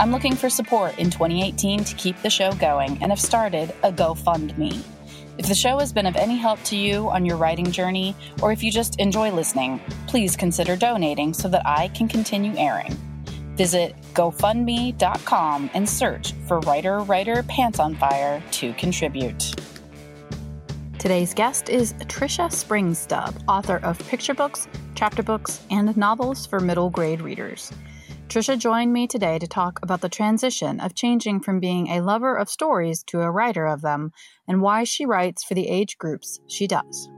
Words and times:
I'm 0.00 0.10
looking 0.10 0.34
for 0.34 0.50
support 0.50 0.98
in 0.98 1.10
2018 1.10 1.84
to 1.84 1.94
keep 1.94 2.20
the 2.22 2.30
show 2.30 2.50
going 2.54 2.98
and 3.02 3.12
have 3.12 3.20
started 3.20 3.72
a 3.84 3.92
GoFundMe. 3.92 4.97
If 5.38 5.46
the 5.46 5.54
show 5.54 5.78
has 5.78 5.92
been 5.92 6.06
of 6.06 6.16
any 6.16 6.36
help 6.36 6.60
to 6.64 6.76
you 6.76 7.08
on 7.10 7.24
your 7.24 7.36
writing 7.36 7.70
journey, 7.70 8.16
or 8.42 8.50
if 8.50 8.60
you 8.60 8.72
just 8.72 8.98
enjoy 8.98 9.30
listening, 9.30 9.80
please 10.08 10.34
consider 10.34 10.74
donating 10.74 11.32
so 11.32 11.46
that 11.48 11.62
I 11.64 11.88
can 11.88 12.08
continue 12.08 12.56
airing. 12.56 12.92
Visit 13.54 13.94
GoFundMe.com 14.14 15.70
and 15.74 15.88
search 15.88 16.32
for 16.48 16.58
Writer 16.60 16.98
Writer 17.00 17.44
Pants 17.44 17.78
on 17.78 17.94
Fire 17.94 18.42
to 18.50 18.72
contribute. 18.74 19.54
Today's 20.98 21.32
guest 21.32 21.68
is 21.68 21.92
Tricia 21.92 22.50
Springstubb, 22.50 23.40
author 23.46 23.76
of 23.84 23.96
picture 24.08 24.34
books, 24.34 24.66
chapter 24.96 25.22
books, 25.22 25.62
and 25.70 25.96
novels 25.96 26.46
for 26.46 26.58
middle 26.58 26.90
grade 26.90 27.20
readers. 27.20 27.70
Tricia 28.28 28.58
joined 28.58 28.92
me 28.92 29.06
today 29.06 29.38
to 29.38 29.46
talk 29.46 29.80
about 29.82 30.02
the 30.02 30.08
transition 30.10 30.80
of 30.80 30.94
changing 30.94 31.40
from 31.40 31.60
being 31.60 31.88
a 31.88 32.02
lover 32.02 32.36
of 32.36 32.50
stories 32.50 33.02
to 33.04 33.22
a 33.22 33.30
writer 33.30 33.66
of 33.66 33.80
them 33.80 34.12
and 34.46 34.60
why 34.60 34.84
she 34.84 35.06
writes 35.06 35.42
for 35.42 35.54
the 35.54 35.66
age 35.66 35.96
groups 35.96 36.38
she 36.46 36.66
does. 36.66 37.08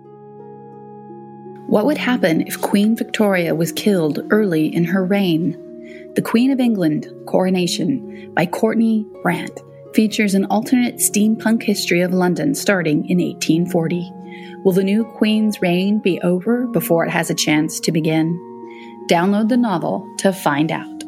What 1.66 1.84
would 1.86 1.98
happen 1.98 2.42
if 2.42 2.60
Queen 2.60 2.96
Victoria 2.96 3.56
was 3.56 3.72
killed 3.72 4.20
early 4.30 4.72
in 4.72 4.84
her 4.84 5.04
reign? 5.04 6.12
The 6.14 6.22
Queen 6.22 6.52
of 6.52 6.60
England 6.60 7.12
Coronation 7.26 8.32
by 8.32 8.46
Courtney 8.46 9.04
Brandt 9.24 9.60
features 9.94 10.34
an 10.34 10.44
alternate 10.44 10.96
steampunk 10.96 11.64
history 11.64 12.02
of 12.02 12.14
London 12.14 12.54
starting 12.54 13.08
in 13.10 13.18
1840. 13.18 14.12
Will 14.64 14.72
the 14.72 14.84
new 14.84 15.04
Queen's 15.04 15.60
reign 15.60 15.98
be 15.98 16.20
over 16.20 16.68
before 16.68 17.04
it 17.04 17.10
has 17.10 17.30
a 17.30 17.34
chance 17.34 17.80
to 17.80 17.90
begin? 17.90 18.38
Download 19.08 19.48
the 19.48 19.56
novel 19.56 20.08
to 20.18 20.32
find 20.32 20.70
out. 20.70 20.99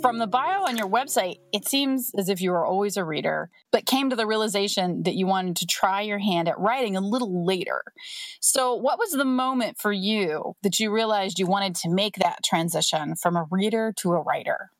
From 0.00 0.18
the 0.18 0.26
bio 0.26 0.64
on 0.64 0.76
your 0.76 0.88
website, 0.88 1.36
it 1.52 1.66
seems 1.66 2.12
as 2.16 2.28
if 2.28 2.40
you 2.40 2.50
were 2.50 2.64
always 2.64 2.96
a 2.96 3.04
reader, 3.04 3.50
but 3.72 3.86
came 3.86 4.10
to 4.10 4.16
the 4.16 4.26
realization 4.26 5.02
that 5.02 5.14
you 5.14 5.26
wanted 5.26 5.56
to 5.56 5.66
try 5.66 6.02
your 6.02 6.18
hand 6.18 6.48
at 6.48 6.58
writing 6.58 6.96
a 6.96 7.00
little 7.00 7.44
later. 7.44 7.82
So, 8.40 8.74
what 8.74 8.98
was 8.98 9.12
the 9.12 9.24
moment 9.24 9.78
for 9.78 9.92
you 9.92 10.54
that 10.62 10.78
you 10.78 10.92
realized 10.92 11.38
you 11.38 11.46
wanted 11.46 11.74
to 11.76 11.90
make 11.90 12.16
that 12.16 12.44
transition 12.44 13.16
from 13.16 13.36
a 13.36 13.46
reader 13.50 13.92
to 13.98 14.12
a 14.12 14.20
writer? 14.20 14.70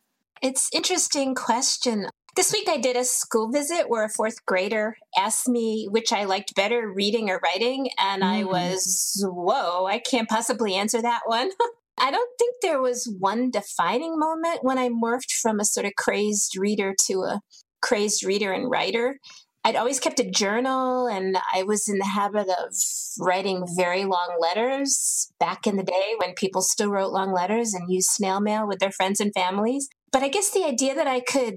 It's 0.42 0.70
interesting 0.72 1.34
question. 1.34 2.06
This 2.36 2.52
week 2.52 2.68
I 2.68 2.78
did 2.78 2.94
a 2.94 3.04
school 3.04 3.50
visit 3.50 3.88
where 3.88 4.04
a 4.04 4.08
fourth 4.08 4.46
grader 4.46 4.96
asked 5.18 5.48
me 5.48 5.88
which 5.90 6.12
I 6.12 6.24
liked 6.24 6.54
better, 6.54 6.88
reading 6.88 7.30
or 7.30 7.40
writing. 7.42 7.90
And 7.98 8.22
mm. 8.22 8.26
I 8.26 8.44
was, 8.44 9.24
whoa, 9.26 9.86
I 9.86 9.98
can't 9.98 10.28
possibly 10.28 10.74
answer 10.74 11.02
that 11.02 11.22
one. 11.26 11.50
I 12.00 12.10
don't 12.10 12.30
think 12.38 12.56
there 12.62 12.80
was 12.80 13.12
one 13.18 13.50
defining 13.50 14.18
moment 14.18 14.60
when 14.62 14.78
I 14.78 14.88
morphed 14.88 15.32
from 15.40 15.60
a 15.60 15.64
sort 15.64 15.86
of 15.86 15.92
crazed 15.96 16.56
reader 16.56 16.94
to 17.06 17.22
a 17.22 17.40
crazed 17.80 18.24
reader 18.24 18.52
and 18.52 18.70
writer. 18.70 19.18
I'd 19.64 19.76
always 19.76 20.00
kept 20.00 20.20
a 20.20 20.30
journal 20.30 21.06
and 21.08 21.36
I 21.52 21.62
was 21.62 21.88
in 21.88 21.98
the 21.98 22.06
habit 22.06 22.48
of 22.48 22.74
writing 23.18 23.66
very 23.76 24.04
long 24.04 24.38
letters 24.40 25.30
back 25.38 25.66
in 25.66 25.76
the 25.76 25.82
day 25.82 26.14
when 26.18 26.34
people 26.34 26.62
still 26.62 26.90
wrote 26.90 27.12
long 27.12 27.32
letters 27.32 27.74
and 27.74 27.92
used 27.92 28.08
snail 28.10 28.40
mail 28.40 28.66
with 28.66 28.78
their 28.78 28.92
friends 28.92 29.20
and 29.20 29.32
families. 29.34 29.88
But 30.10 30.22
I 30.22 30.28
guess 30.28 30.50
the 30.50 30.64
idea 30.64 30.94
that 30.94 31.06
I 31.06 31.20
could 31.20 31.56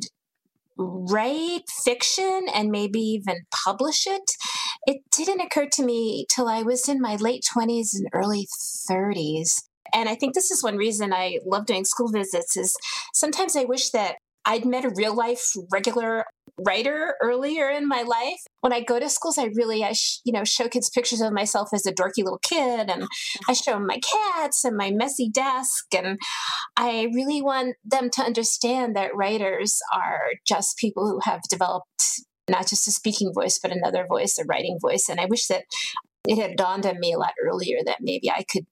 write 0.78 1.64
fiction 1.84 2.48
and 2.54 2.70
maybe 2.70 3.00
even 3.00 3.42
publish 3.64 4.08
it, 4.08 4.32
it 4.86 5.02
didn't 5.16 5.42
occur 5.42 5.68
to 5.74 5.84
me 5.84 6.26
till 6.34 6.48
I 6.48 6.64
was 6.64 6.90
in 6.90 7.00
my 7.00 7.16
late 7.16 7.44
20s 7.56 7.94
and 7.94 8.08
early 8.14 8.48
30s. 8.90 9.62
And 9.94 10.10
I 10.10 10.16
think 10.16 10.34
this 10.34 10.52
is 10.52 10.64
one 10.64 10.78
reason 10.78 11.14
I 11.14 11.40
love 11.46 11.66
doing 11.66 11.86
school 11.86 12.10
visits 12.10 12.58
is 12.58 12.76
sometimes 13.14 13.56
I 13.56 13.66
wish 13.66 13.90
that 13.92 14.16
I'd 14.46 14.66
met 14.66 14.86
a 14.86 14.94
real 14.96 15.16
life 15.16 15.44
regular 15.72 16.26
writer 16.66 17.16
earlier 17.22 17.70
in 17.70 17.88
my 17.88 18.02
life. 18.02 18.40
When 18.62 18.74
I 18.74 18.82
go 18.82 19.00
to 19.00 19.10
schools, 19.10 19.38
I 19.38 19.50
really, 19.56 19.84
I 19.84 19.94
sh- 19.94 20.20
you 20.24 20.34
know, 20.34 20.44
show 20.44 20.68
kids 20.68 20.90
pictures 20.90 21.22
of 21.22 21.34
myself 21.34 21.70
as 21.74 21.86
a 21.86 21.94
dorky 21.94 22.24
little 22.24 22.40
kid, 22.42 22.90
and 22.90 23.08
I 23.48 23.54
show 23.54 23.74
them 23.74 23.88
my 23.88 24.00
cats 24.00 24.64
and 24.64 24.76
my 24.76 24.92
messy 24.92 25.30
desk, 25.30 25.86
and 25.96 26.18
I 26.76 27.08
really 27.14 27.42
want 27.42 27.76
them 27.86 28.10
to 28.12 28.24
understand 28.24 28.96
that 28.96 29.16
writers 29.16 29.80
are 29.94 30.22
just 30.48 30.78
people 30.78 31.08
who 31.08 31.20
have 31.24 31.42
developed 31.50 31.88
not 32.50 32.68
just 32.68 32.88
a 32.88 32.92
speaking 32.92 33.32
voice, 33.34 33.60
but 33.62 33.72
another 33.72 34.06
voice, 34.08 34.38
a 34.38 34.46
writing 34.46 34.78
voice. 34.82 35.08
And 35.10 35.20
I 35.20 35.26
wish 35.26 35.48
that 35.48 35.64
it 36.28 36.38
had 36.38 36.58
dawned 36.58 36.86
on 36.86 37.00
me 37.00 37.14
a 37.14 37.18
lot 37.18 37.34
earlier 37.44 37.78
that 37.86 37.98
maybe 38.02 38.30
I 38.30 38.44
could 38.52 38.66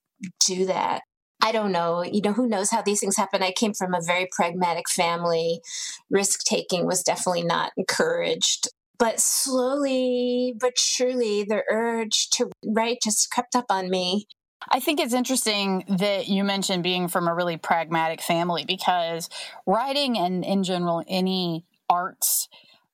do 0.46 0.66
that. 0.66 1.02
I 1.42 1.52
don't 1.52 1.72
know. 1.72 2.04
You 2.04 2.22
know, 2.22 2.34
who 2.34 2.48
knows 2.48 2.70
how 2.70 2.82
these 2.82 3.00
things 3.00 3.16
happen? 3.16 3.42
I 3.42 3.52
came 3.52 3.74
from 3.74 3.94
a 3.94 4.02
very 4.02 4.28
pragmatic 4.32 4.90
family. 4.90 5.62
Risk 6.10 6.44
taking 6.44 6.86
was 6.86 7.02
definitely 7.02 7.44
not 7.44 7.72
encouraged. 7.78 8.68
But 8.98 9.22
slowly 9.22 10.54
but 10.60 10.78
surely, 10.78 11.46
the 11.46 11.64
urge 11.72 12.30
to 12.32 12.52
write 12.66 12.98
just 13.02 13.32
crept 13.32 13.56
up 13.56 13.68
on 13.70 13.90
me. 13.90 14.28
I 14.68 14.82
think 14.82 15.00
it's 15.00 15.14
interesting 15.14 15.86
that 15.88 16.28
you 16.28 16.44
mentioned 16.44 16.84
being 16.84 17.08
from 17.08 17.30
a 17.30 17.34
really 17.34 17.56
pragmatic 17.56 18.22
family 18.22 18.66
because 18.68 19.30
writing 19.66 20.18
and, 20.18 20.44
in 20.44 20.64
general, 20.64 21.02
any 21.08 21.64
arts 21.90 22.50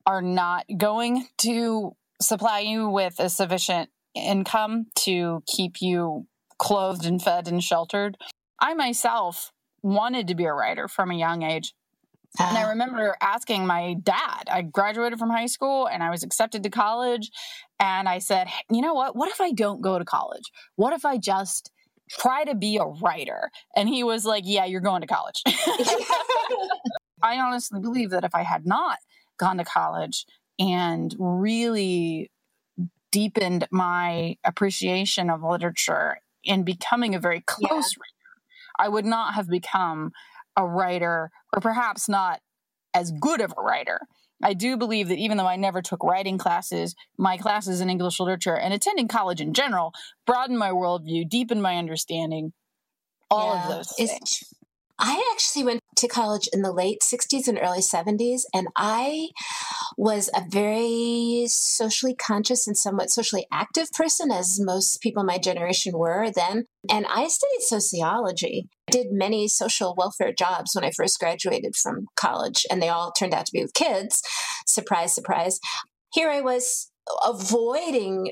are 0.06 0.22
not 0.22 0.66
going 0.78 1.28
to 1.40 1.96
supply 2.22 2.60
you 2.60 2.88
with 2.88 3.16
a 3.20 3.30
sufficient 3.30 3.90
income 4.14 4.86
to 4.96 5.42
keep 5.48 5.82
you 5.82 6.28
clothed 6.60 7.06
and 7.06 7.22
fed 7.22 7.48
and 7.48 7.64
sheltered. 7.64 8.16
I 8.60 8.74
myself 8.74 9.52
wanted 9.82 10.28
to 10.28 10.36
be 10.36 10.46
a 10.46 10.54
writer 10.54 10.88
from 10.88 11.12
a 11.12 11.16
young 11.16 11.44
age. 11.44 11.74
And 12.40 12.58
I 12.58 12.64
ah. 12.64 12.70
remember 12.70 13.16
asking 13.22 13.66
my 13.66 13.96
dad, 14.02 14.50
I 14.52 14.62
graduated 14.62 15.20
from 15.20 15.30
high 15.30 15.46
school 15.46 15.88
and 15.88 16.04
I 16.04 16.10
was 16.10 16.24
accepted 16.24 16.64
to 16.64 16.70
college. 16.70 17.32
And 17.80 18.10
I 18.10 18.20
said, 18.20 18.48
you 18.70 18.82
know 18.82 18.94
what? 18.94 19.16
What 19.16 19.30
if 19.30 19.40
I 19.40 19.52
don't 19.52 19.82
go 19.82 19.98
to 20.00 20.06
college? 20.06 20.52
What 20.76 20.94
if 20.94 21.06
I 21.06 21.18
just 21.18 21.72
try 22.10 22.44
to 22.44 22.56
be 22.56 22.78
a 22.78 22.86
writer? 22.86 23.52
And 23.76 23.88
he 23.88 24.04
was 24.04 24.26
like, 24.26 24.44
yeah, 24.46 24.66
you're 24.66 24.82
going 24.82 25.02
to 25.02 25.08
college. 25.08 25.42
I 27.22 27.40
honestly 27.40 27.80
believe 27.80 28.10
that 28.10 28.26
if 28.26 28.36
I 28.36 28.44
had 28.44 28.66
not 28.66 28.98
gone 29.38 29.58
to 29.58 29.66
college 29.66 30.26
and 30.60 31.16
really 31.18 32.32
deepened 33.12 33.68
my 33.72 34.38
appreciation 34.44 35.30
of 35.30 35.42
literature 35.42 36.18
and 36.46 36.66
becoming 36.66 37.16
a 37.16 37.20
very 37.20 37.42
close 37.42 37.96
yeah. 37.98 38.04
I 38.80 38.90
would 38.90 39.06
not 39.06 39.34
have 39.36 39.50
become 39.50 40.12
a 40.58 40.66
writer, 40.66 41.32
or 41.54 41.62
perhaps 41.62 42.08
not 42.08 42.40
as 42.94 43.12
good 43.12 43.42
of 43.42 43.54
a 43.58 43.62
writer. 43.62 44.00
I 44.44 44.54
do 44.54 44.78
believe 44.78 45.08
that 45.10 45.18
even 45.18 45.38
though 45.38 45.48
I 45.48 45.56
never 45.56 45.82
took 45.82 46.04
writing 46.04 46.38
classes, 46.38 46.96
my 47.18 47.38
classes 47.38 47.82
in 47.82 47.90
English 47.90 48.20
literature 48.20 48.58
and 48.58 48.74
attending 48.74 49.08
college 49.08 49.42
in 49.42 49.54
general 49.54 49.94
broadened 50.26 50.60
my 50.60 50.70
worldview, 50.70 51.30
deepened 51.30 51.62
my 51.62 51.78
understanding, 51.78 52.54
all 53.32 53.56
yeah. 53.56 53.64
of 53.64 53.70
those 53.70 53.94
things. 53.96 54.44
I 54.98 55.30
actually 55.34 55.66
went 55.66 55.82
to 55.98 56.08
college 56.08 56.48
in 56.54 56.62
the 56.62 56.72
late 56.72 57.00
60s 57.02 57.48
and 57.48 57.60
early 57.62 57.82
70s, 57.82 58.42
and 58.54 58.68
I 58.76 59.30
was 59.98 60.30
a 60.34 60.44
very 60.50 61.46
socially 61.48 62.16
conscious 62.16 62.68
and 62.68 62.78
somewhat 62.78 63.10
socially 63.10 63.48
active 63.52 63.92
person, 63.92 64.32
as 64.32 64.60
most 64.60 65.02
people 65.02 65.24
my 65.24 65.38
generation 65.38 65.98
were 65.98 66.30
then. 66.32 66.66
And 66.90 67.06
I 67.08 67.28
studied 67.28 67.62
sociology. 67.62 68.68
I 68.88 68.92
did 68.92 69.08
many 69.12 69.48
social 69.48 69.96
welfare 69.98 70.34
jobs 70.34 70.76
when 70.76 70.84
I 70.84 70.92
first 70.92 71.20
graduated 71.20 71.76
from 71.76 72.08
college, 72.16 72.66
and 72.70 72.82
they 72.82 72.90
all 72.90 73.12
turned 73.12 73.34
out 73.34 73.46
to 73.48 73.52
be 73.52 73.62
with 73.62 73.74
kids. 73.74 74.22
Surprise, 74.68 75.14
surprise. 75.14 75.60
Here 76.14 76.30
I 76.30 76.42
was 76.42 76.92
avoiding 77.24 78.32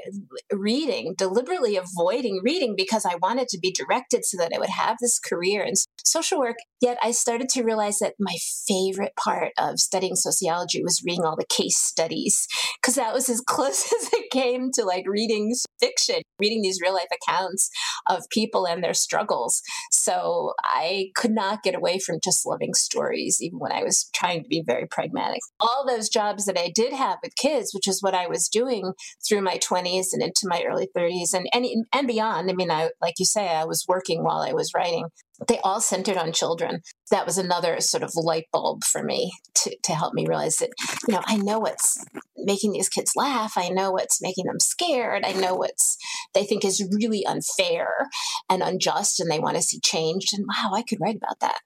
reading, 0.52 1.16
deliberately 1.18 1.78
avoiding 1.78 2.42
reading 2.44 2.76
because 2.76 3.06
I 3.06 3.16
wanted 3.22 3.48
to 3.50 3.60
be 3.60 3.72
directed 3.72 4.26
so 4.26 4.38
that 4.38 4.52
I 4.56 4.60
would 4.60 4.70
have 4.70 4.98
this 5.00 5.20
career 5.20 5.64
in 5.64 5.74
social 6.04 6.40
work. 6.40 6.58
Yet 6.82 6.98
I 7.02 7.12
started 7.12 7.50
to 7.50 7.64
realize 7.64 8.00
that 8.00 8.16
my 8.20 8.36
favorite 8.68 9.16
part 9.16 9.52
of 9.58 9.80
studying 9.80 10.16
sociology 10.16 10.84
was 10.84 11.04
reading 11.06 11.24
all 11.24 11.36
the 11.36 11.46
case 11.46 11.78
studies 11.78 12.48
because 12.82 12.96
that 12.96 13.14
was 13.14 13.30
as 13.30 13.42
close 13.46 13.92
as 13.94 14.10
it 14.14 14.32
came 14.32 14.72
to 14.74 14.84
like 14.84 15.06
reading 15.08 15.54
fiction. 15.80 16.22
Reading 16.44 16.62
these 16.62 16.80
real 16.82 16.94
life 16.94 17.08
accounts 17.12 17.70
of 18.08 18.24
people 18.30 18.68
and 18.68 18.84
their 18.84 18.94
struggles. 18.94 19.62
So 19.92 20.54
I 20.64 21.12
could 21.16 21.32
not 21.32 21.64
get 21.64 21.76
away 21.76 22.00
from 22.00 22.20
just 22.22 22.46
loving 22.46 22.74
stories, 22.74 23.38
even 23.40 23.60
when 23.60 23.72
I 23.72 23.82
was 23.82 24.10
trying 24.14 24.44
to 24.44 24.50
be 24.50 24.62
very 24.66 24.86
pragmatic. 24.86 25.40
All 25.62 25.86
those 25.88 26.10
jobs 26.10 26.46
that 26.46 26.60
I 26.60 26.70
did 26.76 26.92
have 26.92 27.20
with 27.24 27.38
kids, 27.38 27.74
which 27.74 27.88
is 27.88 28.02
what 28.02 28.14
I 28.14 28.28
was 28.28 28.50
doing 28.50 28.92
through 29.26 29.42
my 29.42 29.58
20s 29.58 30.08
and 30.12 30.22
into 30.22 30.46
my 30.46 30.64
early 30.68 30.90
30s 30.96 31.34
and, 31.34 31.48
and, 31.54 31.66
and 31.94 32.08
beyond. 32.08 32.50
I 32.50 32.54
mean, 32.54 32.72
I, 32.72 32.90
like 33.02 33.16
you 33.20 33.26
say, 33.26 33.48
I 33.48 33.64
was 33.64 33.86
working 33.88 34.24
while 34.24 34.42
I 34.42 34.52
was 34.52 34.72
writing 34.76 35.08
they 35.48 35.60
all 35.64 35.82
centered 35.82 36.18
on 36.18 36.32
children. 36.32 36.82
That 37.12 37.26
was 37.26 37.38
another 37.38 37.80
sort 37.80 38.04
of 38.04 38.12
light 38.16 38.46
bulb 38.52 38.84
for 38.84 39.04
me 39.04 39.32
to, 39.56 39.76
to 39.84 39.94
help 39.94 40.14
me 40.14 40.26
realize 40.28 40.58
that, 40.58 40.70
you 41.08 41.14
know, 41.14 41.22
I 41.26 41.38
know 41.38 41.60
what's 41.60 42.04
making 42.44 42.72
these 42.72 42.90
kids 42.90 43.14
laugh. 43.16 43.54
I 43.56 43.70
know 43.70 43.92
what's 43.92 44.22
making 44.22 44.46
them 44.46 44.60
scared. 44.60 45.26
I 45.26 45.34
know 45.34 45.56
what's 45.56 45.98
they 46.34 46.44
think 46.44 46.66
is 46.66 46.88
really 46.92 47.26
unfair 47.26 48.10
and 48.50 48.62
unjust 48.62 49.20
and 49.20 49.30
they 49.30 49.40
want 49.40 49.56
to 49.56 49.62
see 49.62 49.80
changed. 49.80 50.34
And 50.34 50.46
wow, 50.48 50.72
I 50.74 50.84
could 50.84 51.00
write 51.02 51.18
about 51.18 51.40
that. 51.42 51.60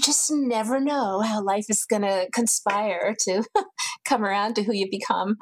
just 0.00 0.30
never 0.30 0.80
know 0.80 1.20
how 1.20 1.42
life 1.42 1.66
is 1.68 1.84
going 1.84 2.02
to 2.02 2.28
conspire 2.32 3.14
to 3.24 3.44
come 4.04 4.24
around 4.24 4.54
to 4.54 4.62
who 4.62 4.72
you 4.72 4.88
become. 4.90 5.36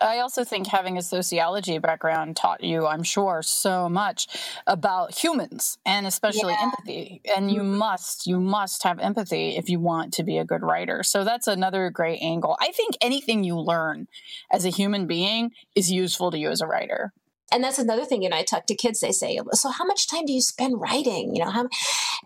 I 0.00 0.18
also 0.18 0.44
think 0.44 0.66
having 0.66 0.98
a 0.98 1.02
sociology 1.02 1.78
background 1.78 2.36
taught 2.36 2.62
you, 2.62 2.86
I'm 2.86 3.02
sure, 3.02 3.42
so 3.42 3.88
much 3.88 4.28
about 4.66 5.14
humans 5.14 5.78
and 5.84 6.06
especially 6.06 6.52
yeah. 6.52 6.62
empathy. 6.62 7.20
And 7.36 7.50
you 7.50 7.60
mm-hmm. 7.60 7.78
must, 7.78 8.26
you 8.26 8.40
must 8.40 8.82
have 8.82 8.98
empathy 8.98 9.56
if 9.56 9.68
you 9.68 9.80
want 9.80 10.12
to 10.14 10.24
be 10.24 10.38
a 10.38 10.44
good 10.44 10.62
writer. 10.62 11.02
So 11.02 11.24
that's 11.24 11.46
another 11.46 11.90
great 11.90 12.20
angle. 12.20 12.56
I 12.60 12.72
think 12.72 12.96
anything 13.00 13.44
you 13.44 13.58
learn 13.58 14.08
as 14.50 14.64
a 14.64 14.70
human 14.70 15.06
being 15.06 15.52
is 15.74 15.90
useful 15.90 16.30
to 16.30 16.38
you 16.38 16.50
as 16.50 16.60
a 16.60 16.66
writer. 16.66 17.12
And 17.52 17.62
that's 17.62 17.78
another 17.78 18.04
thing, 18.04 18.22
you 18.22 18.28
know, 18.28 18.36
I 18.36 18.42
talk 18.42 18.66
to 18.66 18.74
kids, 18.74 19.00
they 19.00 19.12
say, 19.12 19.38
so 19.52 19.70
how 19.70 19.84
much 19.84 20.08
time 20.08 20.26
do 20.26 20.32
you 20.32 20.40
spend 20.40 20.80
writing? 20.80 21.34
You 21.36 21.44
know, 21.44 21.50
how, 21.50 21.68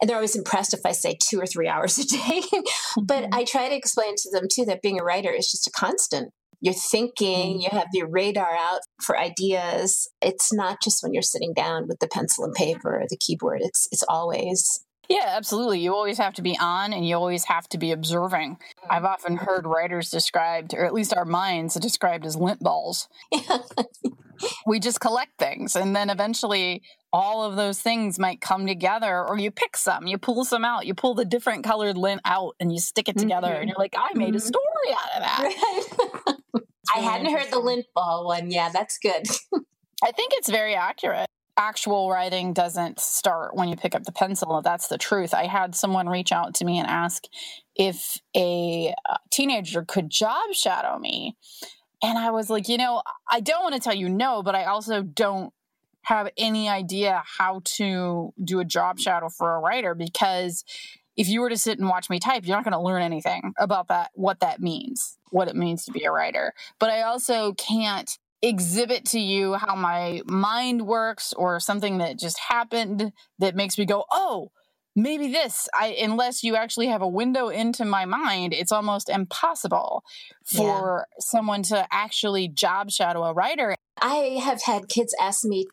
and 0.00 0.08
they're 0.08 0.16
always 0.16 0.34
impressed 0.34 0.72
if 0.72 0.80
I 0.86 0.92
say 0.92 1.16
two 1.20 1.38
or 1.38 1.46
three 1.46 1.68
hours 1.68 1.98
a 1.98 2.06
day. 2.06 2.42
but 3.02 3.24
mm-hmm. 3.24 3.34
I 3.34 3.44
try 3.44 3.68
to 3.68 3.74
explain 3.74 4.16
to 4.16 4.30
them 4.30 4.46
too 4.50 4.64
that 4.64 4.82
being 4.82 4.98
a 4.98 5.04
writer 5.04 5.30
is 5.30 5.50
just 5.50 5.66
a 5.66 5.70
constant 5.70 6.32
you're 6.60 6.74
thinking, 6.74 7.58
mm. 7.58 7.62
you 7.62 7.68
have 7.70 7.88
your 7.92 8.08
radar 8.08 8.54
out 8.54 8.80
for 9.02 9.18
ideas. 9.18 10.08
It's 10.20 10.52
not 10.52 10.82
just 10.82 11.02
when 11.02 11.12
you're 11.12 11.22
sitting 11.22 11.54
down 11.54 11.88
with 11.88 12.00
the 12.00 12.08
pencil 12.08 12.44
and 12.44 12.54
paper 12.54 13.00
or 13.00 13.04
the 13.08 13.16
keyboard. 13.16 13.60
It's 13.62 13.88
it's 13.90 14.04
always 14.08 14.84
yeah, 15.10 15.34
absolutely. 15.36 15.80
You 15.80 15.92
always 15.92 16.18
have 16.18 16.34
to 16.34 16.42
be 16.42 16.56
on 16.60 16.92
and 16.92 17.06
you 17.06 17.16
always 17.16 17.44
have 17.46 17.68
to 17.70 17.78
be 17.78 17.90
observing. 17.90 18.58
I've 18.88 19.04
often 19.04 19.36
heard 19.36 19.66
writers 19.66 20.08
described, 20.08 20.72
or 20.72 20.84
at 20.84 20.94
least 20.94 21.12
our 21.12 21.24
minds 21.24 21.74
described 21.74 22.24
as 22.24 22.36
lint 22.36 22.60
balls. 22.60 23.08
we 24.66 24.78
just 24.78 25.00
collect 25.00 25.32
things 25.36 25.74
and 25.74 25.96
then 25.96 26.10
eventually 26.10 26.82
all 27.12 27.44
of 27.44 27.56
those 27.56 27.80
things 27.80 28.20
might 28.20 28.40
come 28.40 28.68
together 28.68 29.26
or 29.26 29.36
you 29.36 29.50
pick 29.50 29.76
some, 29.76 30.06
you 30.06 30.16
pull 30.16 30.44
some 30.44 30.64
out, 30.64 30.86
you 30.86 30.94
pull 30.94 31.14
the 31.14 31.24
different 31.24 31.64
colored 31.64 31.98
lint 31.98 32.20
out 32.24 32.54
and 32.60 32.72
you 32.72 32.78
stick 32.78 33.08
it 33.08 33.18
together 33.18 33.48
mm-hmm. 33.48 33.60
and 33.62 33.68
you're 33.68 33.78
like, 33.78 33.94
I 33.98 34.16
made 34.16 34.36
a 34.36 34.38
mm-hmm. 34.38 34.46
story 34.46 34.92
out 34.92 35.16
of 35.16 35.22
that. 35.22 35.99
I 36.94 37.00
hadn't 37.00 37.32
heard 37.32 37.50
the 37.50 37.58
lint 37.58 37.86
ball 37.94 38.26
one. 38.26 38.50
Yeah, 38.50 38.70
that's 38.72 38.98
good. 38.98 39.26
I 40.02 40.12
think 40.12 40.32
it's 40.34 40.48
very 40.48 40.74
accurate. 40.74 41.26
Actual 41.56 42.10
writing 42.10 42.54
doesn't 42.54 42.98
start 42.98 43.54
when 43.54 43.68
you 43.68 43.76
pick 43.76 43.94
up 43.94 44.04
the 44.04 44.12
pencil. 44.12 44.62
That's 44.62 44.88
the 44.88 44.96
truth. 44.96 45.34
I 45.34 45.46
had 45.46 45.74
someone 45.74 46.08
reach 46.08 46.32
out 46.32 46.54
to 46.54 46.64
me 46.64 46.78
and 46.78 46.88
ask 46.88 47.24
if 47.76 48.18
a 48.34 48.94
uh, 49.08 49.16
teenager 49.30 49.84
could 49.84 50.08
job 50.08 50.52
shadow 50.52 50.98
me. 50.98 51.36
And 52.02 52.18
I 52.18 52.30
was 52.30 52.48
like, 52.48 52.68
you 52.68 52.78
know, 52.78 53.02
I 53.30 53.40
don't 53.40 53.62
want 53.62 53.74
to 53.74 53.80
tell 53.80 53.94
you 53.94 54.08
no, 54.08 54.42
but 54.42 54.54
I 54.54 54.64
also 54.64 55.02
don't 55.02 55.52
have 56.02 56.30
any 56.38 56.68
idea 56.68 57.22
how 57.38 57.60
to 57.64 58.32
do 58.42 58.60
a 58.60 58.64
job 58.64 58.98
shadow 58.98 59.28
for 59.28 59.54
a 59.54 59.60
writer 59.60 59.94
because 59.94 60.64
if 61.20 61.28
you 61.28 61.42
were 61.42 61.50
to 61.50 61.58
sit 61.58 61.78
and 61.78 61.86
watch 61.86 62.08
me 62.08 62.18
type, 62.18 62.46
you're 62.46 62.56
not 62.56 62.64
going 62.64 62.72
to 62.72 62.80
learn 62.80 63.02
anything 63.02 63.52
about 63.58 63.88
that, 63.88 64.10
what 64.14 64.40
that 64.40 64.58
means, 64.58 65.18
what 65.28 65.48
it 65.48 65.54
means 65.54 65.84
to 65.84 65.92
be 65.92 66.04
a 66.04 66.10
writer. 66.10 66.54
But 66.78 66.88
I 66.88 67.02
also 67.02 67.52
can't 67.52 68.10
exhibit 68.40 69.04
to 69.04 69.20
you 69.20 69.52
how 69.52 69.74
my 69.74 70.22
mind 70.24 70.86
works 70.86 71.34
or 71.34 71.60
something 71.60 71.98
that 71.98 72.18
just 72.18 72.38
happened 72.38 73.12
that 73.38 73.54
makes 73.54 73.76
me 73.76 73.84
go, 73.84 74.06
oh, 74.10 74.50
maybe 74.96 75.28
this 75.28 75.68
i 75.72 75.96
unless 76.02 76.42
you 76.42 76.56
actually 76.56 76.88
have 76.88 77.00
a 77.00 77.08
window 77.08 77.48
into 77.48 77.84
my 77.84 78.04
mind 78.04 78.52
it's 78.52 78.72
almost 78.72 79.08
impossible 79.08 80.02
for 80.44 81.06
yeah. 81.06 81.20
someone 81.20 81.62
to 81.62 81.86
actually 81.92 82.48
job 82.48 82.90
shadow 82.90 83.22
a 83.22 83.32
writer 83.32 83.76
i 84.02 84.40
have 84.42 84.60
had 84.64 84.88
kids 84.88 85.14
ask 85.22 85.44
me 85.44 85.64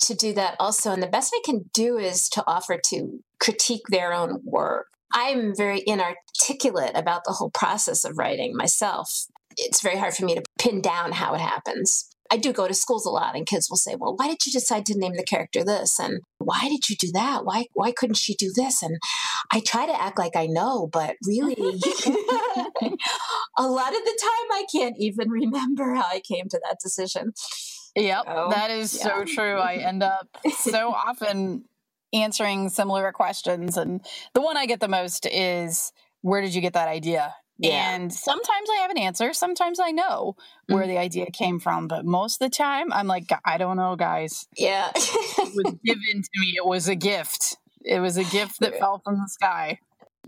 to 0.00 0.14
do 0.14 0.32
that 0.32 0.56
also 0.58 0.92
and 0.92 1.02
the 1.02 1.06
best 1.06 1.32
i 1.34 1.40
can 1.44 1.64
do 1.72 1.98
is 1.98 2.28
to 2.28 2.42
offer 2.46 2.78
to 2.84 3.20
critique 3.38 3.86
their 3.90 4.12
own 4.12 4.40
work 4.44 4.86
i'm 5.12 5.54
very 5.54 5.82
inarticulate 5.86 6.96
about 6.96 7.22
the 7.24 7.32
whole 7.32 7.50
process 7.50 8.04
of 8.04 8.18
writing 8.18 8.56
myself 8.56 9.26
it's 9.56 9.82
very 9.82 9.96
hard 9.96 10.14
for 10.14 10.24
me 10.24 10.34
to 10.34 10.42
pin 10.58 10.80
down 10.80 11.12
how 11.12 11.34
it 11.34 11.40
happens 11.40 12.06
I 12.32 12.36
do 12.36 12.52
go 12.52 12.68
to 12.68 12.74
schools 12.74 13.04
a 13.04 13.10
lot 13.10 13.34
and 13.34 13.44
kids 13.44 13.68
will 13.68 13.76
say, 13.76 13.96
"Well, 13.98 14.14
why 14.14 14.28
did 14.28 14.46
you 14.46 14.52
decide 14.52 14.86
to 14.86 14.96
name 14.96 15.14
the 15.14 15.24
character 15.24 15.64
this?" 15.64 15.98
and 15.98 16.20
"Why 16.38 16.68
did 16.68 16.88
you 16.88 16.94
do 16.96 17.10
that? 17.12 17.44
Why 17.44 17.66
why 17.74 17.90
couldn't 17.90 18.18
she 18.18 18.34
do 18.34 18.52
this?" 18.54 18.82
and 18.82 18.98
I 19.50 19.60
try 19.60 19.86
to 19.86 20.00
act 20.00 20.18
like 20.18 20.36
I 20.36 20.46
know, 20.46 20.88
but 20.92 21.16
really 21.26 21.54
a 23.58 23.66
lot 23.66 23.92
of 23.92 24.04
the 24.04 24.18
time 24.22 24.52
I 24.52 24.64
can't 24.72 24.96
even 24.98 25.30
remember 25.30 25.94
how 25.94 26.06
I 26.06 26.20
came 26.20 26.48
to 26.50 26.60
that 26.64 26.78
decision. 26.80 27.32
Yep, 27.96 28.24
so, 28.26 28.48
that 28.50 28.70
is 28.70 28.96
yeah. 28.96 29.02
so 29.02 29.24
true. 29.24 29.56
I 29.56 29.76
end 29.76 30.02
up 30.02 30.28
so 30.58 30.90
often 31.08 31.64
answering 32.12 32.68
similar 32.68 33.12
questions 33.12 33.76
and 33.76 34.04
the 34.34 34.40
one 34.40 34.56
I 34.56 34.66
get 34.66 34.80
the 34.80 34.88
most 34.88 35.26
is 35.26 35.92
where 36.22 36.40
did 36.40 36.54
you 36.54 36.60
get 36.60 36.72
that 36.74 36.88
idea? 36.88 37.34
Yeah. 37.60 37.94
And 37.94 38.12
sometimes 38.12 38.68
I 38.70 38.80
have 38.80 38.90
an 38.90 38.98
answer. 38.98 39.34
Sometimes 39.34 39.80
I 39.80 39.90
know 39.90 40.34
where 40.66 40.82
mm-hmm. 40.82 40.92
the 40.92 40.98
idea 40.98 41.26
came 41.30 41.60
from. 41.60 41.88
But 41.88 42.06
most 42.06 42.40
of 42.40 42.50
the 42.50 42.56
time, 42.56 42.90
I'm 42.90 43.06
like, 43.06 43.24
I 43.44 43.58
don't 43.58 43.76
know, 43.76 43.96
guys. 43.96 44.46
Yeah. 44.56 44.90
it 44.96 45.54
was 45.54 45.74
given 45.84 46.22
to 46.22 46.40
me. 46.40 46.54
It 46.56 46.64
was 46.64 46.88
a 46.88 46.94
gift. 46.94 47.58
It 47.84 48.00
was 48.00 48.16
a 48.16 48.24
gift 48.24 48.60
that 48.60 48.78
fell 48.78 49.02
from 49.04 49.16
the 49.16 49.28
sky. 49.28 49.78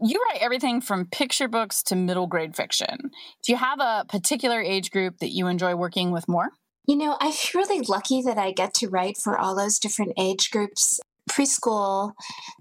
You 0.03 0.21
write 0.29 0.43
everything 0.43 0.81
from 0.81 1.07
picture 1.07 1.49
books 1.49 1.83
to 1.85 1.97
middle 1.97 2.27
grade 2.27 2.55
fiction. 2.55 2.99
Do 3.45 3.53
you 3.53 3.57
have 3.57 3.81
a 3.81 4.05
particular 4.09 4.61
age 4.61 4.91
group 4.91 5.19
that 5.19 5.31
you 5.31 5.47
enjoy 5.47 5.75
working 5.75 6.11
with 6.11 6.29
more? 6.29 6.51
You 6.87 6.97
know, 6.97 7.17
I'm 7.21 7.33
really 7.55 7.85
lucky 7.87 8.23
that 8.23 8.39
I 8.39 8.53
get 8.53 8.75
to 8.75 8.89
write 8.89 9.17
for 9.17 9.39
all 9.39 9.55
those 9.55 9.79
different 9.79 10.13
age 10.19 10.51
groups 10.51 11.01
preschool 11.31 12.13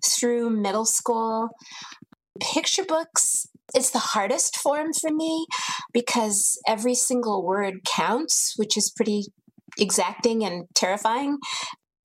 through 0.05 0.49
middle 0.51 0.85
school. 0.85 1.49
Picture 2.39 2.85
books 2.85 3.47
it's 3.73 3.91
the 3.91 3.99
hardest 3.99 4.57
form 4.57 4.93
for 4.93 5.11
me 5.11 5.45
because 5.93 6.59
every 6.67 6.95
single 6.95 7.45
word 7.45 7.85
counts, 7.85 8.53
which 8.57 8.75
is 8.75 8.91
pretty 8.91 9.25
exacting 9.79 10.43
and 10.43 10.65
terrifying. 10.75 11.37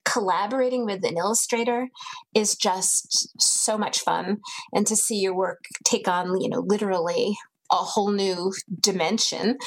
Collaborating 0.05 0.85
with 0.85 1.03
an 1.03 1.17
illustrator 1.17 1.87
is 2.33 2.55
just 2.55 3.29
so 3.41 3.77
much 3.77 3.99
fun. 3.99 4.37
And 4.73 4.87
to 4.87 4.95
see 4.95 5.17
your 5.17 5.35
work 5.35 5.59
take 5.83 6.07
on, 6.07 6.39
you 6.39 6.49
know, 6.49 6.63
literally 6.65 7.35
a 7.69 7.75
whole 7.75 8.11
new 8.11 8.53
dimension. 8.79 9.57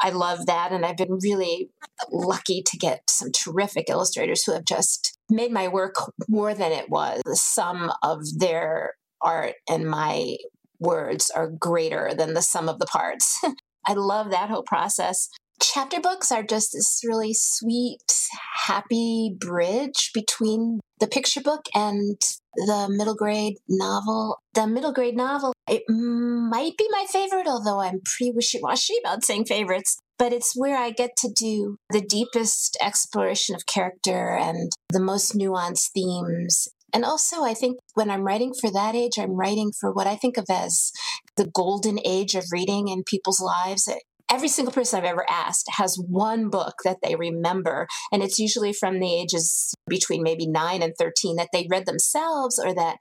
I 0.00 0.10
love 0.10 0.46
that. 0.46 0.72
And 0.72 0.84
I've 0.84 0.96
been 0.96 1.18
really 1.22 1.70
lucky 2.10 2.62
to 2.62 2.76
get 2.76 3.02
some 3.08 3.32
terrific 3.32 3.88
illustrators 3.88 4.44
who 4.44 4.52
have 4.52 4.64
just 4.64 5.18
made 5.30 5.52
my 5.52 5.68
work 5.68 5.94
more 6.28 6.54
than 6.54 6.72
it 6.72 6.90
was. 6.90 7.22
The 7.24 7.36
sum 7.36 7.92
of 8.02 8.20
their 8.38 8.94
art 9.20 9.54
and 9.68 9.88
my 9.88 10.36
words 10.78 11.30
are 11.30 11.48
greater 11.48 12.12
than 12.16 12.34
the 12.34 12.42
sum 12.42 12.68
of 12.68 12.78
the 12.78 12.86
parts. 12.86 13.40
I 13.86 13.94
love 13.94 14.30
that 14.30 14.50
whole 14.50 14.62
process. 14.62 15.28
Chapter 15.62 16.00
books 16.00 16.30
are 16.30 16.42
just 16.42 16.72
this 16.72 17.00
really 17.06 17.32
sweet, 17.32 18.02
happy 18.66 19.34
bridge 19.38 20.10
between 20.12 20.80
the 21.00 21.06
picture 21.06 21.40
book 21.40 21.66
and 21.74 22.20
the 22.56 22.88
middle 22.90 23.14
grade 23.14 23.56
novel. 23.68 24.38
The 24.54 24.66
middle 24.66 24.92
grade 24.92 25.16
novel, 25.16 25.52
it 25.68 25.82
might 25.88 26.76
be 26.76 26.88
my 26.90 27.06
favorite, 27.10 27.46
although 27.46 27.80
I'm 27.80 28.00
pretty 28.04 28.32
wishy 28.32 28.58
washy 28.62 28.94
about 29.04 29.24
saying 29.24 29.46
favorites. 29.46 29.98
But 30.18 30.32
it's 30.32 30.54
where 30.56 30.78
I 30.78 30.90
get 30.90 31.10
to 31.18 31.28
do 31.28 31.76
the 31.90 32.00
deepest 32.00 32.78
exploration 32.80 33.54
of 33.54 33.66
character 33.66 34.34
and 34.34 34.72
the 34.90 35.00
most 35.00 35.36
nuanced 35.36 35.90
themes 35.92 36.68
and 36.96 37.04
also, 37.04 37.42
I 37.42 37.52
think 37.52 37.78
when 37.92 38.10
I'm 38.10 38.24
writing 38.24 38.54
for 38.58 38.70
that 38.72 38.94
age, 38.94 39.18
I'm 39.18 39.36
writing 39.36 39.70
for 39.78 39.92
what 39.92 40.06
I 40.06 40.16
think 40.16 40.38
of 40.38 40.46
as 40.48 40.92
the 41.36 41.46
golden 41.46 41.98
age 42.06 42.34
of 42.34 42.44
reading 42.50 42.88
in 42.88 43.02
people's 43.04 43.40
lives. 43.40 43.86
Every 44.30 44.48
single 44.48 44.72
person 44.72 44.98
I've 44.98 45.04
ever 45.04 45.26
asked 45.28 45.68
has 45.76 45.96
one 45.96 46.50
book 46.50 46.76
that 46.84 46.98
they 47.02 47.14
remember. 47.16 47.86
And 48.12 48.22
it's 48.22 48.38
usually 48.38 48.72
from 48.72 48.98
the 48.98 49.14
ages 49.14 49.74
between 49.86 50.22
maybe 50.22 50.46
nine 50.46 50.82
and 50.82 50.94
13 50.98 51.36
that 51.36 51.48
they 51.52 51.66
read 51.70 51.86
themselves 51.86 52.58
or 52.58 52.74
that 52.74 52.98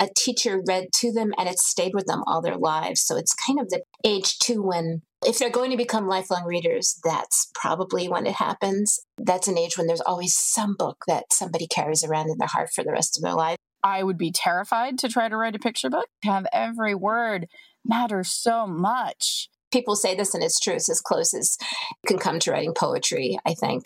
a 0.00 0.08
teacher 0.16 0.62
read 0.66 0.88
to 0.96 1.12
them 1.12 1.32
and 1.38 1.48
it 1.48 1.58
stayed 1.58 1.94
with 1.94 2.06
them 2.06 2.22
all 2.26 2.42
their 2.42 2.56
lives. 2.56 3.00
So 3.00 3.16
it's 3.16 3.34
kind 3.34 3.60
of 3.60 3.70
the 3.70 3.82
age 4.04 4.38
too 4.38 4.62
when 4.62 5.02
if 5.24 5.38
they're 5.38 5.50
going 5.50 5.70
to 5.70 5.76
become 5.76 6.06
lifelong 6.06 6.44
readers, 6.44 7.00
that's 7.02 7.50
probably 7.54 8.08
when 8.08 8.26
it 8.26 8.34
happens. 8.34 9.00
That's 9.16 9.48
an 9.48 9.58
age 9.58 9.78
when 9.78 9.86
there's 9.86 10.02
always 10.02 10.36
some 10.36 10.76
book 10.76 10.98
that 11.08 11.32
somebody 11.32 11.66
carries 11.66 12.04
around 12.04 12.30
in 12.30 12.38
their 12.38 12.48
heart 12.48 12.68
for 12.74 12.84
the 12.84 12.92
rest 12.92 13.16
of 13.16 13.22
their 13.22 13.34
life. 13.34 13.56
I 13.82 14.02
would 14.02 14.18
be 14.18 14.30
terrified 14.30 14.98
to 14.98 15.08
try 15.08 15.28
to 15.28 15.36
write 15.36 15.56
a 15.56 15.60
picture 15.60 15.88
book. 15.88 16.06
Have 16.22 16.46
every 16.52 16.94
word 16.94 17.46
matter 17.84 18.24
so 18.24 18.66
much. 18.66 19.48
People 19.76 19.94
say 19.94 20.14
this, 20.14 20.32
and 20.32 20.42
it's 20.42 20.58
true. 20.58 20.72
It's 20.72 20.88
as 20.88 21.02
close 21.02 21.34
as 21.34 21.58
you 21.60 22.06
can 22.06 22.18
come 22.18 22.38
to 22.38 22.50
writing 22.50 22.72
poetry, 22.72 23.38
I 23.44 23.52
think. 23.52 23.84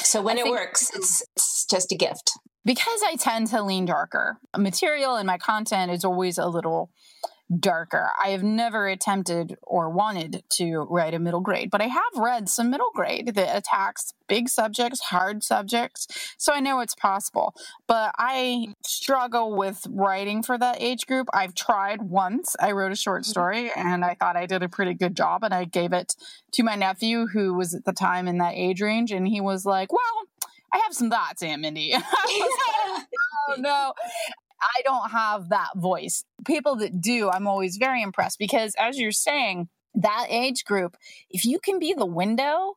So 0.00 0.22
when 0.22 0.38
I 0.38 0.40
it 0.40 0.50
works, 0.50 0.90
it's, 0.94 1.22
it's 1.36 1.66
just 1.66 1.92
a 1.92 1.94
gift. 1.94 2.30
Because 2.64 3.02
I 3.06 3.16
tend 3.16 3.48
to 3.48 3.62
lean 3.62 3.84
darker, 3.84 4.38
material 4.56 5.16
and 5.16 5.26
my 5.26 5.36
content 5.36 5.92
is 5.92 6.06
always 6.06 6.38
a 6.38 6.46
little 6.46 6.88
darker. 7.54 8.10
I 8.22 8.30
have 8.30 8.42
never 8.42 8.88
attempted 8.88 9.56
or 9.62 9.90
wanted 9.90 10.42
to 10.50 10.86
write 10.90 11.14
a 11.14 11.18
middle 11.18 11.40
grade, 11.40 11.70
but 11.70 11.80
I 11.80 11.86
have 11.86 12.02
read 12.16 12.48
some 12.48 12.70
middle 12.70 12.90
grade 12.94 13.34
that 13.34 13.56
attacks 13.56 14.14
big 14.28 14.48
subjects, 14.48 15.00
hard 15.00 15.44
subjects. 15.44 16.08
So 16.36 16.52
I 16.52 16.60
know 16.60 16.80
it's 16.80 16.94
possible. 16.94 17.54
But 17.86 18.12
I 18.18 18.74
struggle 18.84 19.56
with 19.56 19.86
writing 19.90 20.42
for 20.42 20.58
that 20.58 20.80
age 20.80 21.06
group. 21.06 21.28
I've 21.32 21.54
tried 21.54 22.02
once. 22.02 22.56
I 22.60 22.72
wrote 22.72 22.92
a 22.92 22.96
short 22.96 23.22
mm-hmm. 23.22 23.30
story 23.30 23.70
and 23.74 24.04
I 24.04 24.14
thought 24.14 24.36
I 24.36 24.46
did 24.46 24.62
a 24.62 24.68
pretty 24.68 24.94
good 24.94 25.16
job. 25.16 25.44
And 25.44 25.54
I 25.54 25.64
gave 25.64 25.92
it 25.92 26.16
to 26.52 26.62
my 26.62 26.74
nephew, 26.74 27.26
who 27.26 27.54
was 27.54 27.74
at 27.74 27.84
the 27.84 27.92
time 27.92 28.26
in 28.26 28.38
that 28.38 28.54
age 28.54 28.80
range. 28.82 29.12
And 29.12 29.26
he 29.26 29.40
was 29.40 29.64
like, 29.64 29.92
well, 29.92 30.00
I 30.72 30.78
have 30.78 30.94
some 30.94 31.10
thoughts, 31.10 31.42
Aunt 31.42 31.62
Mindy. 31.62 31.92
like, 31.92 32.02
oh 32.18 33.54
no. 33.58 33.92
I 34.60 34.82
don't 34.84 35.10
have 35.10 35.48
that 35.50 35.70
voice. 35.76 36.24
People 36.46 36.76
that 36.76 37.00
do, 37.00 37.30
I'm 37.30 37.46
always 37.46 37.76
very 37.76 38.02
impressed 38.02 38.38
because, 38.38 38.74
as 38.78 38.98
you're 38.98 39.12
saying, 39.12 39.68
that 39.94 40.26
age 40.28 40.64
group, 40.64 40.96
if 41.30 41.44
you 41.44 41.58
can 41.58 41.78
be 41.78 41.94
the 41.94 42.06
window 42.06 42.76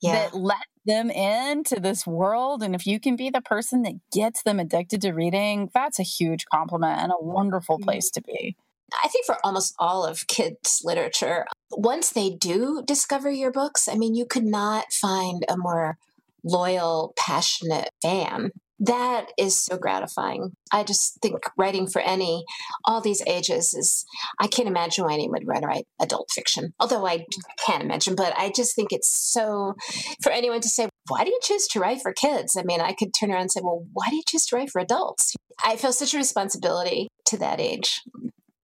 yeah. 0.00 0.12
that 0.12 0.34
let 0.34 0.66
them 0.84 1.10
into 1.10 1.80
this 1.80 2.06
world, 2.06 2.62
and 2.62 2.74
if 2.74 2.86
you 2.86 3.00
can 3.00 3.16
be 3.16 3.30
the 3.30 3.40
person 3.40 3.82
that 3.82 3.94
gets 4.12 4.42
them 4.42 4.58
addicted 4.60 5.02
to 5.02 5.12
reading, 5.12 5.70
that's 5.74 5.98
a 5.98 6.04
huge 6.04 6.44
compliment 6.46 7.00
and 7.00 7.12
a 7.12 7.22
wonderful 7.22 7.76
mm-hmm. 7.76 7.84
place 7.84 8.10
to 8.10 8.22
be. 8.22 8.56
I 9.02 9.08
think 9.08 9.26
for 9.26 9.36
almost 9.44 9.74
all 9.78 10.04
of 10.04 10.26
kids' 10.28 10.80
literature, 10.84 11.44
once 11.72 12.10
they 12.10 12.30
do 12.30 12.82
discover 12.86 13.30
your 13.30 13.50
books, 13.50 13.88
I 13.88 13.96
mean, 13.96 14.14
you 14.14 14.26
could 14.26 14.44
not 14.44 14.92
find 14.92 15.44
a 15.48 15.56
more 15.56 15.98
loyal, 16.44 17.12
passionate 17.16 17.90
fan 18.00 18.52
that 18.80 19.26
is 19.38 19.58
so 19.58 19.76
gratifying. 19.78 20.52
I 20.72 20.84
just 20.84 21.18
think 21.22 21.36
writing 21.56 21.86
for 21.86 22.00
any, 22.00 22.44
all 22.84 23.00
these 23.00 23.22
ages 23.26 23.74
is, 23.74 24.04
I 24.40 24.46
can't 24.46 24.68
imagine 24.68 25.04
why 25.04 25.14
anyone 25.14 25.40
would 25.44 25.64
write 25.64 25.86
adult 26.00 26.28
fiction, 26.34 26.72
although 26.78 27.06
I 27.06 27.24
can 27.64 27.80
imagine, 27.80 28.14
but 28.14 28.34
I 28.36 28.52
just 28.54 28.74
think 28.74 28.92
it's 28.92 29.08
so, 29.08 29.74
for 30.22 30.30
anyone 30.30 30.60
to 30.60 30.68
say, 30.68 30.88
why 31.08 31.24
do 31.24 31.30
you 31.30 31.38
choose 31.42 31.66
to 31.68 31.80
write 31.80 32.02
for 32.02 32.12
kids? 32.12 32.56
I 32.56 32.62
mean, 32.64 32.80
I 32.80 32.92
could 32.92 33.14
turn 33.18 33.30
around 33.30 33.42
and 33.42 33.52
say, 33.52 33.60
well, 33.62 33.84
why 33.92 34.06
do 34.10 34.16
you 34.16 34.22
choose 34.26 34.46
to 34.46 34.56
write 34.56 34.70
for 34.70 34.80
adults? 34.80 35.34
I 35.64 35.76
feel 35.76 35.92
such 35.92 36.14
a 36.14 36.18
responsibility 36.18 37.08
to 37.26 37.38
that 37.38 37.60
age. 37.60 38.02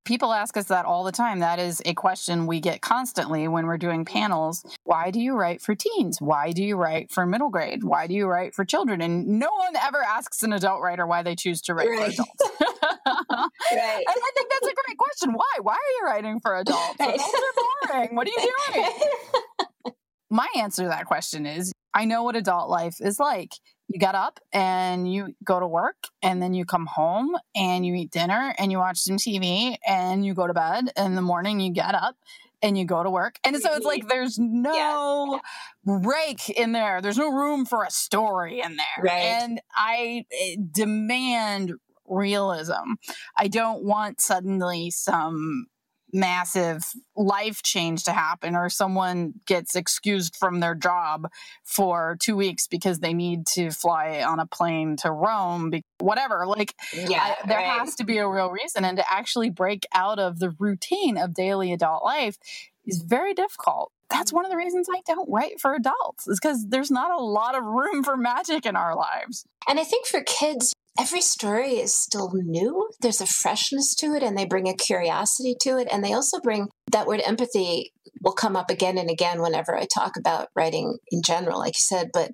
People 0.05 0.33
ask 0.33 0.57
us 0.57 0.67
that 0.67 0.85
all 0.85 1.05
the 1.05 1.13
time. 1.13 1.39
That 1.39 1.61
is 1.61 1.81
a 1.87 1.95
question 1.95 2.47
we 2.47 2.61
get 2.61 2.81
constantly 2.81 3.47
when 3.47 3.67
we're 3.67 3.79
doing 3.79 4.05
panels. 4.05 4.65
Why 4.83 5.13
do 5.13 5.21
you 5.21 5.35
write 5.35 5.63
for 5.63 5.77
teens? 5.77 6.21
Why 6.21 6.51
do 6.51 6.65
you 6.65 6.77
write 6.77 7.13
for 7.13 7.25
middle 7.25 7.51
grade? 7.51 7.85
Why 7.85 8.09
do 8.09 8.15
you 8.15 8.27
write 8.27 8.53
for 8.55 8.65
children? 8.65 9.01
And 9.01 9.27
no 9.39 9.49
one 9.57 9.77
ever 9.77 10.03
asks 10.03 10.43
an 10.43 10.53
adult 10.53 10.81
writer 10.83 11.07
why 11.07 11.23
they 11.23 11.37
choose 11.37 11.61
to 11.63 11.75
write 11.75 11.89
right. 11.89 12.13
for 12.13 12.23
adults. 12.23 12.43
right. 13.07 14.05
And 14.07 14.09
I 14.09 14.31
think 14.35 14.51
that's 14.51 14.73
a 14.73 14.75
great 14.87 14.99
question. 14.99 15.33
Why? 15.35 15.59
Why 15.61 15.75
are 15.75 15.93
you 16.01 16.05
writing 16.05 16.41
for 16.41 16.57
adults? 16.57 16.97
Right. 16.99 17.15
Adults 17.15 17.35
are 17.35 17.89
boring. 17.89 18.17
What 18.17 18.27
are 18.27 18.31
you 18.31 18.53
doing? 18.75 19.95
My 20.31 20.49
answer 20.57 20.83
to 20.83 20.89
that 20.89 21.07
question 21.07 21.47
is 21.47 21.73
I 21.95 22.07
know 22.07 22.23
what 22.23 22.37
adult 22.37 22.69
life 22.71 22.97
is 23.01 23.21
like 23.21 23.53
you 23.93 23.99
get 23.99 24.15
up 24.15 24.41
and 24.53 25.13
you 25.13 25.35
go 25.45 25.61
to 25.61 25.67
work 25.67 26.09
and 26.23 26.43
then 26.43 26.55
you 26.55 26.65
come 26.65 26.87
home 26.87 27.37
and 27.55 27.85
you 27.85 27.95
eat 27.95 28.11
dinner 28.11 28.55
and 28.59 28.73
you 28.73 28.79
watch 28.79 28.99
some 28.99 29.19
TV 29.19 29.77
and 29.87 30.25
you 30.25 30.33
go 30.33 30.47
to 30.47 30.55
bed. 30.55 30.91
In 30.97 31.15
the 31.15 31.23
morning, 31.23 31.61
you 31.61 31.73
get 31.73 31.95
up 31.95 32.17
and 32.63 32.79
you 32.79 32.87
go 32.87 33.03
to 33.03 33.11
work. 33.11 33.39
And 33.45 33.61
so 33.61 33.75
it's 33.75 33.85
like 33.85 34.09
there's 34.09 34.39
no 34.39 35.41
yeah. 35.85 35.99
break 36.01 36.49
in 36.49 36.73
there. 36.73 37.03
There's 37.03 37.19
no 37.19 37.31
room 37.31 37.67
for 37.67 37.85
a 37.85 37.91
story 37.91 38.61
in 38.61 38.77
there. 38.77 39.05
Right. 39.05 39.43
And 39.43 39.61
I 39.75 40.25
eh, 40.41 40.57
demand 40.71 41.75
realism. 42.07 42.95
I 43.37 43.49
don't 43.49 43.85
want 43.85 44.21
suddenly 44.21 44.91
some 44.91 45.67
massive 46.13 46.85
life 47.17 47.63
change 47.63 48.05
to 48.05 48.13
happen 48.13 48.55
or 48.55 48.69
someone 48.69 49.33
gets 49.47 49.75
excused 49.75 50.37
from 50.37 50.61
their 50.61 50.75
job 50.75 51.29
for 51.65 52.17
two 52.21 52.37
weeks 52.37 52.67
because 52.67 52.99
they 52.99 53.15
need 53.15 53.47
to 53.47 53.71
fly 53.71 54.23
on 54.23 54.39
a 54.39 54.47
plane 54.47 54.97
to 54.97 55.11
Rome, 55.11 55.73
whatever. 55.99 56.47
Like, 56.47 56.75
yeah, 56.95 57.35
I, 57.43 57.47
there 57.47 57.59
right. 57.59 57.81
has 57.81 57.95
to 57.97 58.05
be 58.05 58.19
a 58.19 58.29
real 58.29 58.51
reason. 58.51 58.85
And 58.85 58.99
to 58.99 59.13
actually 59.13 59.51
break 59.51 59.87
out 59.95 60.19
of 60.19 60.39
the 60.39 60.51
routine 60.59 61.17
of 61.17 61.35
daily 61.35 61.73
adult 61.73 62.05
life 62.05 62.37
is 62.85 63.03
very 63.03 63.33
difficult. 63.33 63.93
That's 64.11 64.33
one 64.33 64.45
of 64.45 64.51
the 64.51 64.59
reasons 64.59 64.89
I 64.93 65.01
don't 65.07 65.31
write 65.31 65.59
for 65.59 65.75
adults, 65.75 66.29
is 66.29 66.39
because 66.39 66.67
there's 66.69 66.91
not 66.91 67.11
a 67.11 67.23
lot 67.23 67.57
of 67.57 67.65
room 67.65 68.05
for 68.05 68.17
magic 68.17 68.67
in 68.67 68.77
our 68.77 68.95
lives. 68.95 69.47
And 69.67 69.81
I 69.81 69.85
think 69.85 70.07
for 70.07 70.23
kids, 70.23 70.75
every 70.99 71.21
story 71.21 71.77
is 71.77 71.95
still 71.95 72.31
new. 72.35 72.91
There's 73.01 73.21
a 73.21 73.27
freshness 73.27 73.95
to 73.97 74.15
it, 74.15 74.23
and 74.23 74.37
they 74.37 74.45
bring 74.45 74.69
a 74.69 74.75
curiosity 74.75 75.55
to 75.63 75.79
it. 75.79 75.89
And 75.91 76.05
they 76.05 76.13
also 76.13 76.39
bring 76.41 76.69
that 76.91 77.07
word 77.07 77.23
empathy 77.25 77.93
will 78.23 78.33
come 78.33 78.57
up 78.57 78.71
again 78.71 78.99
and 78.99 79.11
again 79.11 79.43
whenever 79.43 79.77
I 79.77 79.87
talk 79.87 80.13
about 80.17 80.49
writing 80.55 80.99
in 81.11 81.23
general, 81.23 81.59
like 81.59 81.75
you 81.75 81.83
said. 81.83 82.11
But 82.13 82.31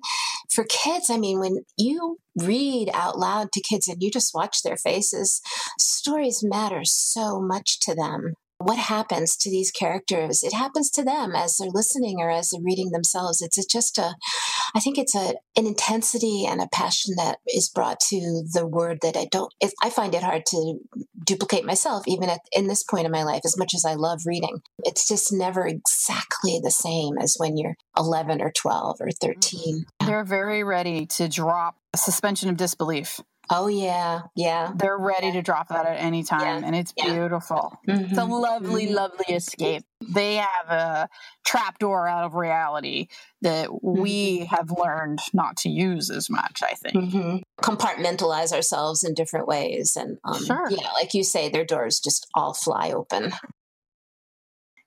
for 0.53 0.65
kids, 0.69 1.09
I 1.09 1.17
mean, 1.17 1.39
when 1.39 1.63
you 1.77 2.17
read 2.35 2.89
out 2.93 3.17
loud 3.17 3.51
to 3.53 3.61
kids 3.61 3.87
and 3.87 3.97
you 4.01 4.11
just 4.11 4.35
watch 4.35 4.61
their 4.61 4.77
faces, 4.77 5.41
stories 5.79 6.43
matter 6.43 6.81
so 6.83 7.41
much 7.41 7.79
to 7.81 7.95
them 7.95 8.33
what 8.59 8.77
happens 8.77 9.37
to 9.37 9.49
these 9.49 9.71
characters 9.71 10.43
it 10.43 10.53
happens 10.53 10.91
to 10.91 11.01
them 11.01 11.33
as 11.33 11.55
they're 11.55 11.69
listening 11.73 12.17
or 12.19 12.29
as 12.29 12.49
they're 12.49 12.61
reading 12.61 12.91
themselves 12.91 13.41
it's, 13.41 13.57
just 13.65 13.97
a 13.97 14.15
i 14.75 14.79
think 14.79 14.97
it's 14.97 15.15
a 15.15 15.33
an 15.55 15.65
intensity 15.65 16.45
and 16.47 16.61
a 16.61 16.67
passion 16.71 17.15
that 17.17 17.39
is 17.47 17.69
brought 17.69 17.99
to 17.99 18.43
the 18.53 18.65
word 18.65 18.99
that 19.01 19.17
i 19.17 19.25
don't 19.31 19.53
i 19.83 19.89
find 19.89 20.15
it 20.15 20.23
hard 20.23 20.45
to 20.45 20.79
duplicate 21.23 21.65
myself 21.65 22.07
even 22.07 22.29
at 22.29 22.41
in 22.51 22.67
this 22.67 22.83
point 22.83 23.05
in 23.05 23.11
my 23.11 23.23
life 23.23 23.41
as 23.45 23.57
much 23.57 23.73
as 23.73 23.85
i 23.85 23.93
love 23.93 24.21
reading. 24.25 24.61
It's 24.83 25.07
just 25.07 25.31
never 25.31 25.67
exactly 25.67 26.59
the 26.61 26.71
same 26.71 27.17
as 27.17 27.35
when 27.37 27.57
you're 27.57 27.75
11 27.97 28.41
or 28.41 28.51
12 28.51 28.97
or 29.01 29.11
13 29.11 29.35
mm-hmm. 29.39 30.07
they're 30.07 30.23
very 30.23 30.63
ready 30.63 31.05
to 31.05 31.27
drop 31.27 31.75
a 31.93 31.97
suspension 31.97 32.49
of 32.49 32.57
disbelief 32.57 33.19
Oh 33.51 33.67
yeah, 33.67 34.21
yeah. 34.35 34.71
They're 34.75 34.97
ready 34.97 35.27
yeah. 35.27 35.33
to 35.33 35.41
drop 35.41 35.69
that 35.69 35.87
at 35.87 35.97
any 35.99 36.23
time, 36.23 36.61
yeah. 36.61 36.67
and 36.67 36.75
it's 36.75 36.93
yeah. 36.95 37.11
beautiful. 37.11 37.79
Mm-hmm. 37.87 38.03
It's 38.03 38.13
a 38.13 38.21
mm-hmm. 38.21 38.31
lovely, 38.31 38.85
mm-hmm. 38.85 38.95
lovely 38.95 39.35
escape. 39.35 39.83
They 40.01 40.35
have 40.35 40.69
a 40.69 41.09
trapdoor 41.45 42.07
out 42.07 42.25
of 42.25 42.35
reality 42.35 43.07
that 43.41 43.69
mm-hmm. 43.69 44.01
we 44.01 44.45
have 44.45 44.71
learned 44.71 45.19
not 45.33 45.57
to 45.57 45.69
use 45.69 46.11
as 46.11 46.29
much. 46.29 46.61
I 46.63 46.73
think 46.73 46.95
mm-hmm. 46.95 47.37
compartmentalize 47.63 48.51
ourselves 48.53 49.03
in 49.03 49.15
different 49.15 49.47
ways, 49.47 49.95
and 49.95 50.19
um, 50.23 50.45
sure. 50.45 50.69
yeah, 50.69 50.91
like 50.93 51.15
you 51.15 51.23
say, 51.23 51.49
their 51.49 51.65
doors 51.65 51.99
just 51.99 52.27
all 52.35 52.53
fly 52.53 52.91
open. 52.91 53.33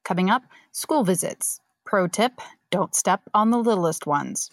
Coming 0.05 0.31
up, 0.31 0.43
school 0.71 1.03
visits. 1.03 1.59
Pro 1.85 2.07
tip: 2.07 2.41
Don't 2.71 2.95
step 2.95 3.23
on 3.35 3.51
the 3.51 3.59
littlest 3.59 4.07
ones. 4.07 4.51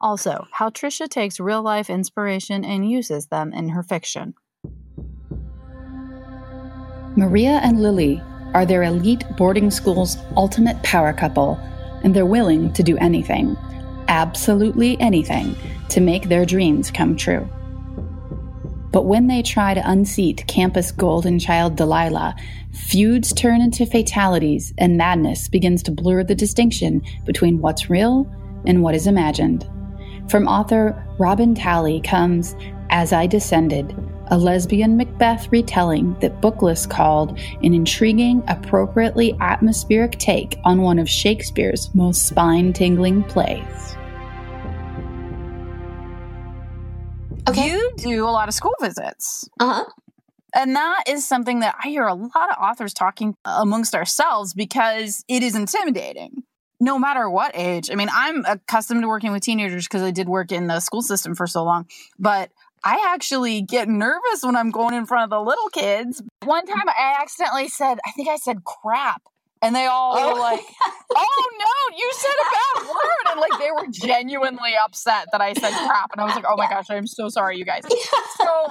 Also, 0.00 0.46
how 0.52 0.70
Tricia 0.70 1.08
takes 1.08 1.40
real 1.40 1.62
life 1.62 1.90
inspiration 1.90 2.64
and 2.64 2.88
uses 2.88 3.26
them 3.26 3.52
in 3.52 3.70
her 3.70 3.82
fiction. 3.82 4.34
Maria 7.16 7.60
and 7.64 7.82
Lily 7.82 8.22
are 8.54 8.64
their 8.64 8.84
elite 8.84 9.24
boarding 9.36 9.70
school's 9.70 10.16
ultimate 10.36 10.80
power 10.82 11.12
couple, 11.12 11.58
and 12.04 12.14
they're 12.14 12.24
willing 12.24 12.72
to 12.74 12.82
do 12.82 12.96
anything, 12.98 13.56
absolutely 14.06 14.98
anything, 15.00 15.56
to 15.88 16.00
make 16.00 16.28
their 16.28 16.46
dreams 16.46 16.90
come 16.90 17.16
true. 17.16 17.48
But 18.92 19.04
when 19.04 19.26
they 19.26 19.42
try 19.42 19.74
to 19.74 19.90
unseat 19.90 20.46
campus 20.46 20.92
golden 20.92 21.38
child 21.38 21.76
Delilah, 21.76 22.36
feuds 22.72 23.32
turn 23.32 23.60
into 23.60 23.84
fatalities 23.84 24.72
and 24.78 24.96
madness 24.96 25.48
begins 25.48 25.82
to 25.84 25.90
blur 25.90 26.24
the 26.24 26.34
distinction 26.34 27.02
between 27.26 27.60
what's 27.60 27.90
real 27.90 28.32
and 28.64 28.82
what 28.82 28.94
is 28.94 29.06
imagined. 29.06 29.68
From 30.28 30.46
author 30.46 31.06
Robin 31.18 31.54
Talley 31.54 32.02
comes 32.02 32.54
As 32.90 33.14
I 33.14 33.26
Descended, 33.26 33.96
a 34.26 34.36
lesbian 34.36 34.94
Macbeth 34.94 35.50
retelling 35.50 36.18
that 36.20 36.42
Booklist 36.42 36.90
called 36.90 37.38
an 37.62 37.72
intriguing, 37.72 38.42
appropriately 38.46 39.34
atmospheric 39.40 40.18
take 40.18 40.58
on 40.64 40.82
one 40.82 40.98
of 40.98 41.08
Shakespeare's 41.08 41.94
most 41.94 42.26
spine 42.26 42.74
tingling 42.74 43.22
plays. 43.24 43.96
Okay. 47.48 47.66
You 47.66 47.90
do 47.96 48.28
a 48.28 48.30
lot 48.30 48.48
of 48.48 48.54
school 48.54 48.74
visits. 48.82 49.48
Uh 49.58 49.72
huh. 49.72 49.84
And 50.54 50.76
that 50.76 51.04
is 51.08 51.26
something 51.26 51.60
that 51.60 51.74
I 51.82 51.88
hear 51.88 52.06
a 52.06 52.12
lot 52.12 52.50
of 52.50 52.56
authors 52.62 52.92
talking 52.92 53.34
amongst 53.46 53.94
ourselves 53.94 54.52
because 54.52 55.24
it 55.26 55.42
is 55.42 55.54
intimidating 55.54 56.42
no 56.80 56.98
matter 56.98 57.28
what 57.28 57.52
age. 57.54 57.90
I 57.90 57.94
mean, 57.94 58.08
I'm 58.12 58.44
accustomed 58.44 59.02
to 59.02 59.08
working 59.08 59.32
with 59.32 59.42
teenagers 59.42 59.86
because 59.86 60.02
I 60.02 60.10
did 60.10 60.28
work 60.28 60.52
in 60.52 60.66
the 60.66 60.80
school 60.80 61.02
system 61.02 61.34
for 61.34 61.46
so 61.46 61.64
long, 61.64 61.86
but 62.18 62.50
I 62.84 63.12
actually 63.12 63.62
get 63.62 63.88
nervous 63.88 64.42
when 64.42 64.56
I'm 64.56 64.70
going 64.70 64.94
in 64.94 65.06
front 65.06 65.24
of 65.24 65.30
the 65.30 65.40
little 65.40 65.68
kids. 65.70 66.22
One 66.44 66.64
mm. 66.64 66.72
time 66.72 66.88
I 66.88 67.16
accidentally 67.20 67.68
said, 67.68 67.98
I 68.06 68.12
think 68.12 68.28
I 68.28 68.36
said 68.36 68.64
crap. 68.64 69.22
And 69.60 69.74
they 69.74 69.86
all 69.86 70.16
oh. 70.16 70.34
were 70.34 70.38
like, 70.38 70.60
oh 71.16 71.50
no, 71.58 71.96
you 71.96 72.10
said 72.14 72.30
a 72.30 72.80
bad 72.80 72.88
word. 72.88 73.32
And 73.32 73.40
like 73.40 73.60
they 73.60 73.70
were 73.72 73.90
genuinely 73.90 74.74
upset 74.84 75.26
that 75.32 75.40
I 75.40 75.52
said 75.54 75.72
crap. 75.72 76.12
And 76.12 76.20
I 76.20 76.24
was 76.24 76.36
like, 76.36 76.44
oh 76.48 76.56
my 76.56 76.68
gosh, 76.68 76.86
I'm 76.90 77.08
so 77.08 77.28
sorry, 77.28 77.58
you 77.58 77.64
guys. 77.64 77.82
So 78.36 78.68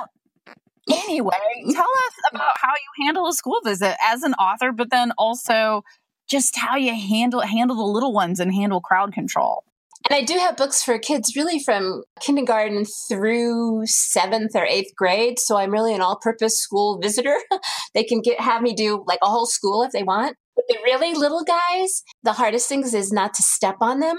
anyway, 0.89 1.35
tell 1.71 1.83
us 1.83 2.13
about 2.31 2.53
how 2.55 2.71
you 2.71 3.05
handle 3.05 3.27
a 3.27 3.33
school 3.33 3.59
visit 3.65 3.97
as 4.01 4.23
an 4.23 4.33
author, 4.35 4.71
but 4.71 4.89
then 4.89 5.11
also 5.17 5.83
just 6.29 6.57
how 6.57 6.75
you 6.75 6.93
handle 6.93 7.41
handle 7.41 7.75
the 7.75 7.84
little 7.84 8.13
ones 8.13 8.39
and 8.39 8.53
handle 8.53 8.81
crowd 8.81 9.13
control. 9.13 9.63
And 10.10 10.15
I 10.15 10.24
do 10.24 10.36
have 10.36 10.55
books 10.55 10.81
for 10.84 10.98
kids 11.00 11.36
really 11.36 11.60
from 11.60 12.03
kindergarten 12.22 12.86
through 13.10 13.81
seventh 13.86 14.55
or 14.55 14.65
eighth 14.65 14.96
grade. 14.96 15.38
So 15.38 15.57
I'm 15.57 15.72
really 15.72 15.93
an 15.93 16.01
all 16.01 16.17
purpose 16.17 16.57
school 16.57 17.00
visitor. 17.01 17.36
they 17.93 18.03
can 18.03 18.22
get 18.22 18.39
have 18.39 18.62
me 18.62 18.74
do 18.74 19.03
like 19.05 19.19
a 19.22 19.29
whole 19.29 19.46
school 19.46 19.84
if 19.84 19.91
they 19.91 20.03
want. 20.03 20.38
But 20.57 20.65
the 20.67 20.79
really 20.83 21.13
little 21.13 21.43
guys, 21.43 22.01
the 22.23 22.33
hardest 22.33 22.67
things 22.67 22.95
is 22.95 23.13
not 23.13 23.35
to 23.35 23.43
step 23.43 23.75
on 23.79 23.99
them. 23.99 24.17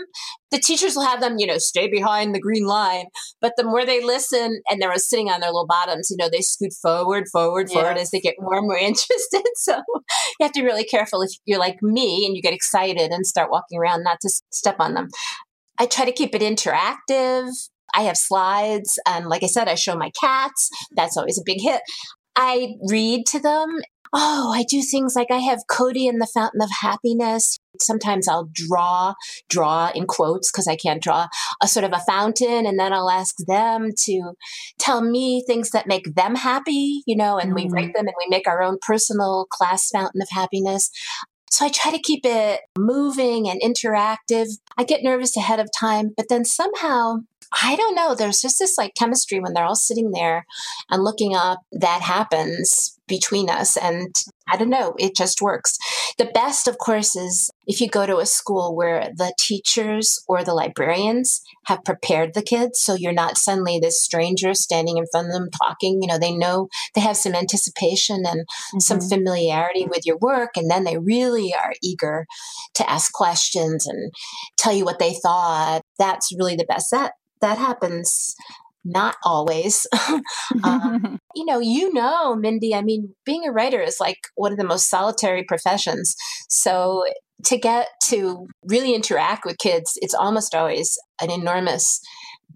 The 0.53 0.59
teachers 0.59 0.95
will 0.95 1.05
have 1.05 1.21
them, 1.21 1.37
you 1.39 1.47
know, 1.47 1.59
stay 1.59 1.91
behind 1.91 2.33
the 2.33 2.41
green 2.41 2.65
line. 2.65 3.07
But 3.41 3.55
the 3.57 3.65
more 3.65 3.85
they 3.85 4.03
listen 4.03 4.61
and 4.71 4.81
they're 4.81 4.95
sitting 4.97 5.29
on 5.29 5.41
their 5.41 5.51
little 5.51 5.67
bottoms, 5.67 6.11
you 6.11 6.17
know, 6.17 6.31
they 6.31 6.41
scoot 6.41 6.73
forward, 6.81 7.25
forward, 7.33 7.69
forward 7.71 7.99
as 7.99 8.13
they 8.13 8.21
get 8.21 8.37
more 8.39 8.59
and 8.59 8.69
more 8.69 8.79
interested. 8.79 9.43
So 9.57 9.83
you 9.99 10.43
have 10.43 10.53
to 10.53 10.61
be 10.61 10.67
really 10.67 10.85
careful 10.85 11.23
if 11.23 11.33
you're 11.45 11.59
like 11.59 11.83
me 11.83 12.25
and 12.25 12.37
you 12.37 12.41
get 12.41 12.55
excited 12.55 13.11
and 13.11 13.27
start 13.27 13.51
walking 13.51 13.79
around, 13.79 14.05
not 14.05 14.21
to 14.23 14.31
step 14.53 14.77
on 14.79 14.95
them. 14.95 15.09
I 15.77 15.87
try 15.87 16.05
to 16.05 16.13
keep 16.13 16.37
it 16.37 16.43
interactive. 16.43 17.51
I 17.95 18.03
have 18.03 18.17
slides. 18.17 18.99
And 19.07 19.27
like 19.27 19.43
I 19.43 19.47
said, 19.47 19.67
I 19.67 19.75
show 19.75 19.97
my 19.97 20.13
cats. 20.21 20.71
That's 20.95 21.17
always 21.17 21.39
a 21.39 21.43
big 21.45 21.61
hit. 21.61 21.81
I 22.39 22.75
read 22.89 23.27
to 23.27 23.41
them. 23.41 23.81
Oh, 24.13 24.53
I 24.55 24.65
do 24.65 24.83
things 24.83 25.15
like 25.15 25.31
I 25.31 25.39
have 25.39 25.61
Cody 25.69 26.07
in 26.07 26.19
the 26.19 26.27
Fountain 26.27 26.61
of 26.63 26.71
Happiness. 26.81 27.59
Sometimes 27.81 28.27
I'll 28.27 28.49
draw, 28.53 29.15
draw 29.49 29.91
in 29.95 30.07
quotes 30.07 30.51
because 30.51 30.67
I 30.67 30.77
can't 30.77 31.03
draw 31.03 31.29
a 31.63 31.69
sort 31.69 31.85
of 31.85 31.93
a 31.93 32.01
fountain. 32.01 32.67
And 32.67 32.79
then 32.79 32.93
I'll 32.93 33.11
ask 33.11 33.35
them 33.47 33.91
to 34.07 34.33
tell 34.79 35.03
me 35.03 35.45
things 35.47 35.71
that 35.71 35.87
make 35.87 36.15
them 36.15 36.35
happy, 36.35 37.03
you 37.07 37.17
know, 37.17 37.39
and 37.39 37.55
mm-hmm. 37.55 37.69
we 37.69 37.71
write 37.71 37.95
them 37.95 38.07
and 38.07 38.15
we 38.19 38.27
make 38.29 38.49
our 38.49 38.63
own 38.63 38.79
personal 38.81 39.47
class 39.51 39.89
fountain 39.91 40.23
of 40.23 40.29
happiness. 40.31 40.91
So 41.51 41.65
I 41.65 41.71
try 41.71 41.91
to 41.91 41.99
keep 41.99 42.21
it 42.25 42.61
moving 42.77 43.49
and 43.49 43.61
interactive. 43.61 44.59
I 44.77 44.85
get 44.85 45.03
nervous 45.03 45.37
ahead 45.37 45.61
of 45.61 45.69
time, 45.79 46.13
but 46.17 46.27
then 46.29 46.45
somehow 46.45 47.19
I 47.63 47.77
don't 47.77 47.95
know. 47.95 48.15
There's 48.15 48.41
just 48.41 48.59
this 48.59 48.77
like 48.77 48.95
chemistry 48.95 49.41
when 49.41 49.55
they're 49.55 49.65
all 49.65 49.75
sitting 49.75 50.11
there 50.11 50.45
and 50.91 51.03
looking 51.03 51.35
up 51.35 51.61
that 51.73 52.03
happens 52.03 52.99
between 53.07 53.49
us. 53.49 53.77
And 53.77 54.15
I 54.47 54.57
don't 54.57 54.71
know, 54.71 54.95
it 54.99 55.17
just 55.17 55.41
works. 55.41 55.79
The 56.19 56.27
best, 56.27 56.69
of 56.69 56.79
course, 56.79 57.17
is 57.17 57.51
if 57.69 57.83
you 57.83 57.89
go 57.89 58.07
to 58.07 58.17
a 58.17 58.27
school 58.27 58.75
where 58.75 59.11
the 59.15 59.35
teachers 59.39 60.25
or 60.27 60.43
the 60.43 60.55
librarians 60.55 61.43
have 61.67 61.85
prepared 61.85 62.33
the 62.33 62.43
kids. 62.43 62.81
So 62.81 62.95
you're 62.95 63.13
not 63.13 63.37
suddenly 63.37 63.79
this 63.79 64.03
stranger 64.03 64.55
standing 64.55 64.97
in 64.97 65.05
front 65.13 65.29
of 65.29 65.35
them 65.35 65.51
talking. 65.63 66.01
You 66.01 66.09
know, 66.09 66.19
they 66.19 66.33
know 66.33 66.69
they 66.95 67.03
have 67.03 67.19
some 67.19 67.35
anticipation 67.35 68.25
and 68.27 68.41
mm-hmm. 68.41 68.79
some 68.81 69.01
familiarity 69.01 69.87
with 69.87 70.07
your 70.07 70.17
work. 70.17 70.57
And 70.57 70.71
then 70.71 70.85
they 70.85 70.97
really 70.97 71.55
are 71.55 71.75
eager 71.83 72.27
to 72.75 72.91
ask 72.91 73.13
questions 73.13 73.87
and 73.87 74.13
tell 74.57 74.73
you 74.73 74.87
what 74.87 74.99
they 74.99 75.13
thought. 75.13 75.83
That's 75.99 76.35
really 76.37 76.57
the 76.57 76.65
best. 76.65 76.91
That 76.91 77.13
that 77.41 77.59
happens 77.59 78.35
not 78.85 79.17
always. 79.25 79.87
um, 80.65 81.19
you 81.35 81.45
know, 81.45 81.61
you 81.61 81.93
know, 81.93 82.35
Mindy, 82.35 82.75
I 82.75 82.83
mean, 82.83 83.15
being 83.25 83.47
a 83.47 83.53
writer 83.53 83.81
is 83.81 83.99
like 84.01 84.19
one 84.35 84.53
of 84.53 84.59
the 84.59 84.65
most 84.65 84.89
solitary 84.89 85.45
professions. 85.45 86.15
So 86.49 87.05
to 87.45 87.59
get 87.59 87.89
to 88.05 88.47
really 88.65 88.95
interact 88.95 89.45
with 89.45 89.59
kids, 89.59 89.93
it's 89.97 90.15
almost 90.15 90.55
always 90.55 90.99
an 91.21 91.31
enormous 91.31 92.01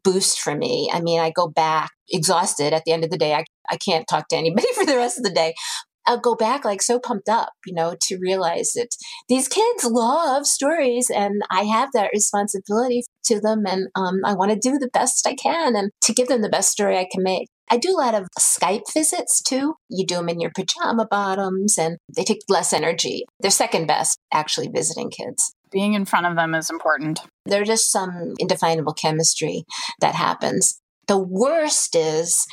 boost 0.05 0.41
for 0.41 0.55
me. 0.57 0.91
I 0.93 1.01
mean, 1.01 1.21
I 1.21 1.31
go 1.31 1.49
back 1.49 1.91
exhausted 2.11 2.73
at 2.73 2.83
the 2.85 2.93
end 2.93 3.05
of 3.05 3.11
the 3.11 3.19
day. 3.19 3.35
I, 3.35 3.45
I 3.71 3.77
can't 3.77 4.07
talk 4.09 4.29
to 4.29 4.37
anybody 4.37 4.67
for 4.75 4.85
the 4.85 4.97
rest 4.97 5.19
of 5.19 5.25
the 5.25 5.31
day. 5.31 5.55
I'll 6.07 6.21
go 6.21 6.35
back 6.35 6.65
like 6.65 6.83
so 6.83 6.99
pumped 6.99 7.29
up, 7.29 7.53
you 7.67 7.75
know, 7.75 7.95
to 8.03 8.19
realize 8.19 8.73
that 8.73 8.89
these 9.29 9.49
kids 9.49 9.85
love 9.85 10.47
stories 10.47 11.11
and 11.11 11.43
I 11.51 11.63
have 11.65 11.91
that 11.93 12.11
responsibility 12.13 13.05
to 13.25 13.41
them. 13.41 13.65
And 13.67 13.89
um, 13.95 14.21
I 14.25 14.35
want 14.35 14.53
to 14.53 14.59
do 14.59 14.79
the 14.79 14.91
best 14.93 15.27
I 15.27 15.35
can 15.35 15.77
and 15.77 15.91
to 16.03 16.13
give 16.13 16.29
them 16.29 16.43
the 16.43 16.49
best 16.49 16.71
story 16.71 16.99
I 16.99 17.09
can 17.11 17.23
make. 17.23 17.49
I 17.71 17.79
do 17.79 17.91
a 17.91 17.97
lot 17.97 18.15
of 18.15 18.29
Skype 18.39 18.93
visits 18.93 19.41
too. 19.41 19.77
You 19.89 20.05
do 20.05 20.17
them 20.17 20.29
in 20.29 20.41
your 20.41 20.51
pajama 20.55 21.07
bottoms 21.11 21.79
and 21.79 21.97
they 22.15 22.25
take 22.25 22.41
less 22.49 22.73
energy. 22.73 23.25
They're 23.41 23.51
second 23.51 23.87
best 23.87 24.19
actually 24.33 24.69
visiting 24.69 25.11
kids. 25.11 25.55
Being 25.71 25.95
in 25.95 26.05
front 26.05 26.27
of 26.27 26.37
them 26.37 26.55
is 26.55 26.69
important. 26.69 27.21
There's 27.47 27.69
just 27.69 27.91
some 27.91 28.35
indefinable 28.39 28.93
chemistry 28.93 29.65
that 30.01 30.15
happens. 30.15 30.82
The 31.09 31.19
worst 31.19 31.97
is 31.97 32.47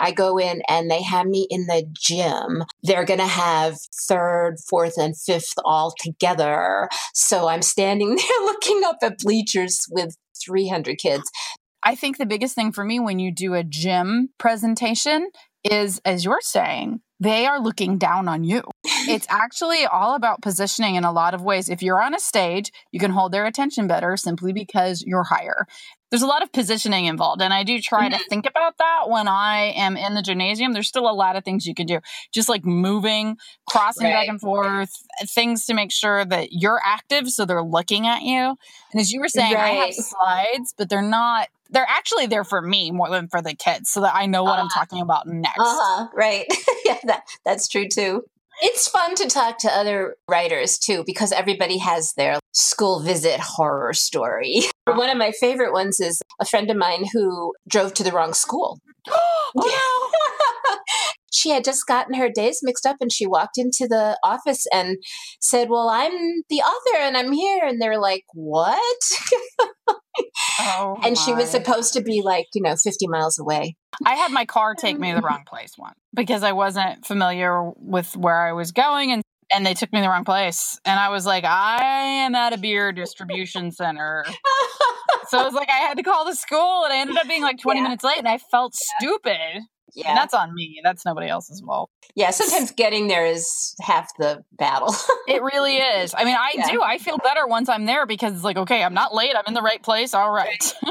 I 0.00 0.12
go 0.12 0.38
in 0.38 0.62
and 0.68 0.90
they 0.90 1.02
have 1.02 1.26
me 1.26 1.46
in 1.50 1.66
the 1.66 1.84
gym. 1.92 2.64
They're 2.82 3.04
going 3.04 3.20
to 3.20 3.26
have 3.26 3.76
third, 4.08 4.56
fourth, 4.68 4.94
and 4.98 5.16
fifth 5.16 5.54
all 5.64 5.94
together. 5.98 6.88
So 7.14 7.48
I'm 7.48 7.62
standing 7.62 8.08
there 8.16 8.44
looking 8.44 8.82
up 8.84 8.96
at 9.02 9.18
bleachers 9.18 9.86
with 9.90 10.16
300 10.44 10.98
kids. 10.98 11.30
I 11.84 11.94
think 11.94 12.18
the 12.18 12.26
biggest 12.26 12.54
thing 12.54 12.72
for 12.72 12.84
me 12.84 13.00
when 13.00 13.18
you 13.18 13.32
do 13.32 13.54
a 13.54 13.64
gym 13.64 14.30
presentation 14.38 15.30
is, 15.64 16.00
as 16.04 16.24
you're 16.24 16.40
saying, 16.40 17.00
they 17.20 17.46
are 17.46 17.60
looking 17.60 17.98
down 17.98 18.28
on 18.28 18.44
you. 18.44 18.62
it's 18.84 19.26
actually 19.28 19.84
all 19.84 20.14
about 20.14 20.42
positioning 20.42 20.96
in 20.96 21.04
a 21.04 21.12
lot 21.12 21.34
of 21.34 21.42
ways. 21.42 21.68
If 21.68 21.82
you're 21.82 22.02
on 22.02 22.14
a 22.14 22.20
stage, 22.20 22.72
you 22.90 22.98
can 22.98 23.12
hold 23.12 23.32
their 23.32 23.46
attention 23.46 23.86
better 23.86 24.16
simply 24.16 24.52
because 24.52 25.02
you're 25.02 25.24
higher 25.24 25.66
there's 26.12 26.22
a 26.22 26.26
lot 26.26 26.42
of 26.42 26.52
positioning 26.52 27.06
involved 27.06 27.42
and 27.42 27.52
i 27.52 27.64
do 27.64 27.80
try 27.80 28.08
to 28.08 28.14
mm-hmm. 28.14 28.28
think 28.28 28.46
about 28.46 28.76
that 28.78 29.08
when 29.08 29.26
i 29.26 29.72
am 29.74 29.96
in 29.96 30.14
the 30.14 30.22
gymnasium 30.22 30.72
there's 30.72 30.86
still 30.86 31.08
a 31.08 31.10
lot 31.10 31.34
of 31.34 31.44
things 31.44 31.66
you 31.66 31.74
can 31.74 31.86
do 31.86 31.98
just 32.32 32.48
like 32.48 32.64
moving 32.64 33.36
crossing 33.66 34.04
right. 34.04 34.12
back 34.12 34.28
and 34.28 34.40
forth 34.40 34.92
things 35.24 35.64
to 35.64 35.74
make 35.74 35.90
sure 35.90 36.24
that 36.24 36.48
you're 36.52 36.80
active 36.84 37.28
so 37.30 37.44
they're 37.44 37.64
looking 37.64 38.06
at 38.06 38.22
you 38.22 38.54
and 38.92 39.00
as 39.00 39.10
you 39.10 39.20
were 39.20 39.28
saying 39.28 39.54
right. 39.54 39.80
i 39.80 39.86
have 39.86 39.94
slides 39.94 40.74
but 40.76 40.88
they're 40.88 41.02
not 41.02 41.48
they're 41.72 41.86
actually 41.88 42.26
there 42.26 42.44
for 42.44 42.62
me 42.62 42.90
more 42.90 43.08
than 43.08 43.28
for 43.28 43.42
the 43.42 43.54
kids 43.54 43.90
so 43.90 44.00
that 44.00 44.14
i 44.14 44.26
know 44.26 44.44
what 44.44 44.52
uh-huh. 44.52 44.62
i'm 44.62 44.68
talking 44.68 45.00
about 45.00 45.26
next 45.26 45.58
uh-huh 45.58 46.06
right 46.14 46.46
yeah 46.84 46.98
that, 47.04 47.22
that's 47.44 47.68
true 47.68 47.88
too 47.88 48.22
it's 48.60 48.86
fun 48.86 49.14
to 49.16 49.26
talk 49.26 49.58
to 49.58 49.76
other 49.76 50.16
writers 50.28 50.78
too, 50.78 51.02
because 51.04 51.32
everybody 51.32 51.78
has 51.78 52.12
their 52.14 52.38
school 52.52 53.00
visit 53.00 53.40
horror 53.40 53.92
story. 53.92 54.62
One 54.86 55.10
of 55.10 55.18
my 55.18 55.32
favorite 55.32 55.72
ones 55.72 55.98
is 56.00 56.20
a 56.40 56.44
friend 56.44 56.70
of 56.70 56.76
mine 56.76 57.04
who 57.12 57.54
drove 57.68 57.94
to 57.94 58.04
the 58.04 58.12
wrong 58.12 58.34
school. 58.34 58.78
oh, 59.08 60.10
she 61.32 61.50
had 61.50 61.64
just 61.64 61.86
gotten 61.86 62.14
her 62.14 62.28
days 62.28 62.60
mixed 62.62 62.86
up 62.86 62.98
and 63.00 63.12
she 63.12 63.26
walked 63.26 63.58
into 63.58 63.88
the 63.88 64.16
office 64.22 64.64
and 64.72 64.98
said, 65.40 65.68
Well, 65.68 65.88
I'm 65.88 66.42
the 66.48 66.60
author 66.60 66.98
and 67.00 67.16
I'm 67.16 67.32
here. 67.32 67.64
And 67.64 67.82
they're 67.82 68.00
like, 68.00 68.24
What? 68.32 68.78
Oh, 70.60 70.98
and 71.02 71.16
she 71.16 71.32
was 71.32 71.48
supposed 71.50 71.94
to 71.94 72.02
be 72.02 72.22
like, 72.22 72.46
you 72.54 72.62
know, 72.62 72.76
50 72.76 73.08
miles 73.08 73.38
away. 73.38 73.76
I 74.04 74.14
had 74.14 74.32
my 74.32 74.44
car 74.44 74.74
take 74.74 74.98
me 74.98 75.10
to 75.10 75.16
the 75.16 75.22
mm. 75.22 75.28
wrong 75.28 75.44
place 75.46 75.72
once 75.78 75.96
because 76.14 76.42
I 76.42 76.52
wasn't 76.52 77.06
familiar 77.06 77.70
with 77.76 78.16
where 78.16 78.40
I 78.40 78.52
was 78.52 78.72
going 78.72 79.12
and 79.12 79.22
and 79.54 79.66
they 79.66 79.74
took 79.74 79.92
me 79.92 79.98
to 79.98 80.04
the 80.04 80.08
wrong 80.08 80.24
place. 80.24 80.80
And 80.86 80.98
I 80.98 81.10
was 81.10 81.26
like, 81.26 81.44
I 81.44 81.82
am 82.24 82.34
at 82.34 82.54
a 82.54 82.58
beer 82.58 82.90
distribution 82.90 83.70
center. 83.70 84.24
so 85.28 85.40
it 85.40 85.44
was 85.44 85.52
like 85.52 85.68
I 85.68 85.80
had 85.80 85.98
to 85.98 86.02
call 86.02 86.24
the 86.24 86.34
school 86.34 86.84
and 86.84 86.92
I 86.92 86.98
ended 86.98 87.16
up 87.18 87.28
being 87.28 87.42
like 87.42 87.58
20 87.58 87.78
yeah. 87.78 87.82
minutes 87.82 88.02
late 88.02 88.18
and 88.18 88.28
I 88.28 88.38
felt 88.38 88.74
yeah. 88.74 89.06
stupid. 89.06 89.62
Yeah. 89.94 90.10
And 90.10 90.16
that's 90.16 90.34
on 90.34 90.54
me. 90.54 90.80
That's 90.82 91.04
nobody 91.04 91.28
else's 91.28 91.60
fault. 91.60 91.90
Yeah, 92.14 92.30
sometimes 92.30 92.70
getting 92.72 93.08
there 93.08 93.26
is 93.26 93.74
half 93.80 94.10
the 94.18 94.44
battle. 94.52 94.94
it 95.28 95.42
really 95.42 95.76
is. 95.76 96.14
I 96.16 96.24
mean, 96.24 96.36
I 96.36 96.52
yeah. 96.54 96.70
do. 96.70 96.82
I 96.82 96.98
feel 96.98 97.18
better 97.18 97.46
once 97.46 97.68
I'm 97.68 97.84
there 97.84 98.06
because 98.06 98.34
it's 98.34 98.44
like, 98.44 98.56
okay, 98.56 98.82
I'm 98.82 98.94
not 98.94 99.14
late. 99.14 99.34
I'm 99.36 99.44
in 99.46 99.54
the 99.54 99.62
right 99.62 99.82
place. 99.82 100.14
All 100.14 100.30
right. 100.30 100.74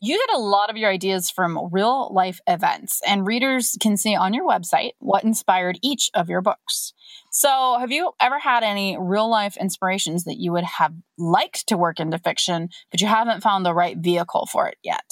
You 0.00 0.16
get 0.16 0.36
a 0.36 0.40
lot 0.40 0.70
of 0.70 0.76
your 0.76 0.90
ideas 0.90 1.28
from 1.28 1.70
real 1.72 2.12
life 2.14 2.40
events, 2.46 3.00
and 3.04 3.26
readers 3.26 3.76
can 3.80 3.96
see 3.96 4.14
on 4.14 4.32
your 4.32 4.46
website 4.46 4.92
what 5.00 5.24
inspired 5.24 5.78
each 5.82 6.08
of 6.14 6.28
your 6.28 6.40
books. 6.40 6.92
So, 7.32 7.76
have 7.80 7.90
you 7.90 8.12
ever 8.20 8.38
had 8.38 8.62
any 8.62 8.96
real 8.96 9.28
life 9.28 9.56
inspirations 9.56 10.22
that 10.24 10.38
you 10.38 10.52
would 10.52 10.64
have 10.64 10.94
liked 11.18 11.66
to 11.66 11.76
work 11.76 11.98
into 11.98 12.16
fiction, 12.18 12.68
but 12.92 13.00
you 13.00 13.08
haven't 13.08 13.42
found 13.42 13.66
the 13.66 13.74
right 13.74 13.96
vehicle 13.98 14.46
for 14.52 14.68
it 14.68 14.76
yet? 14.84 15.10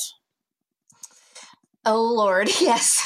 Oh 1.89 2.03
Lord, 2.03 2.49
yes. 2.61 3.01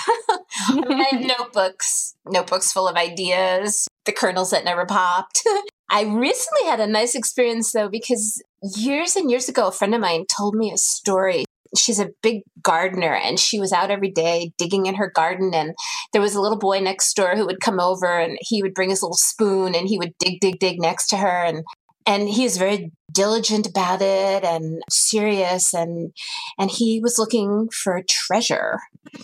I 0.69 1.09
have 1.13 1.21
notebooks, 1.39 2.17
notebooks 2.27 2.73
full 2.73 2.89
of 2.89 2.97
ideas, 2.97 3.87
the 4.07 4.13
kernels 4.13 4.51
that 4.51 4.65
never 4.65 4.87
popped. 4.87 5.43
I 5.91 6.05
recently 6.05 6.65
had 6.65 6.81
a 6.81 6.87
nice 6.87 7.15
experience 7.15 7.73
though, 7.73 7.91
because 7.91 8.43
years 8.63 9.17
and 9.17 9.31
years 9.31 9.49
ago, 9.49 9.69
a 9.69 9.73
friend 9.73 9.95
of 9.95 10.01
mine 10.01 10.25
told 10.35 10.55
me 10.55 10.73
a 10.73 10.79
story. 10.79 11.45
She's 11.77 12.01
a 12.01 12.11
big 12.23 12.43
gardener 12.63 13.15
and 13.15 13.39
she 13.39 13.61
was 13.61 13.73
out 13.73 13.91
every 13.91 14.11
day 14.11 14.53
digging 14.57 14.87
in 14.87 14.95
her 14.95 15.11
garden. 15.15 15.53
And 15.53 15.75
there 16.13 16.23
was 16.23 16.35
a 16.35 16.41
little 16.41 16.59
boy 16.59 16.81
next 16.81 17.15
door 17.15 17.37
who 17.37 17.47
would 17.47 17.61
come 17.61 17.79
over 17.79 18.19
and 18.19 18.39
he 18.41 18.63
would 18.63 18.75
bring 18.75 18.91
his 18.91 19.03
little 19.03 19.17
spoon 19.17 19.75
and 19.75 19.89
he 19.89 19.99
would 19.99 20.13
dig, 20.19 20.41
dig, 20.41 20.59
dig 20.59 20.81
next 20.81 21.09
to 21.09 21.17
her. 21.19 21.45
And 21.45 21.65
and 22.07 22.29
he 22.29 22.45
was 22.45 22.57
very 22.57 22.93
diligent 23.13 23.67
about 23.67 24.01
it 24.01 24.45
and 24.45 24.83
serious 24.91 25.75
and 25.75 26.13
and 26.59 26.71
he 26.71 27.01
was 27.01 27.19
looking 27.19 27.69
for 27.73 28.01
treasure 28.09 28.79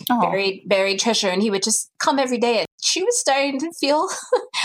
oh. 0.09 0.21
buried 0.21 0.63
buried 0.67 0.99
treasure 0.99 1.29
and 1.29 1.41
he 1.41 1.49
would 1.49 1.63
just 1.63 1.89
come 1.99 2.19
every 2.19 2.37
day 2.37 2.59
and 2.59 2.67
she 2.81 3.03
was 3.03 3.19
starting 3.19 3.59
to 3.59 3.71
feel 3.79 4.07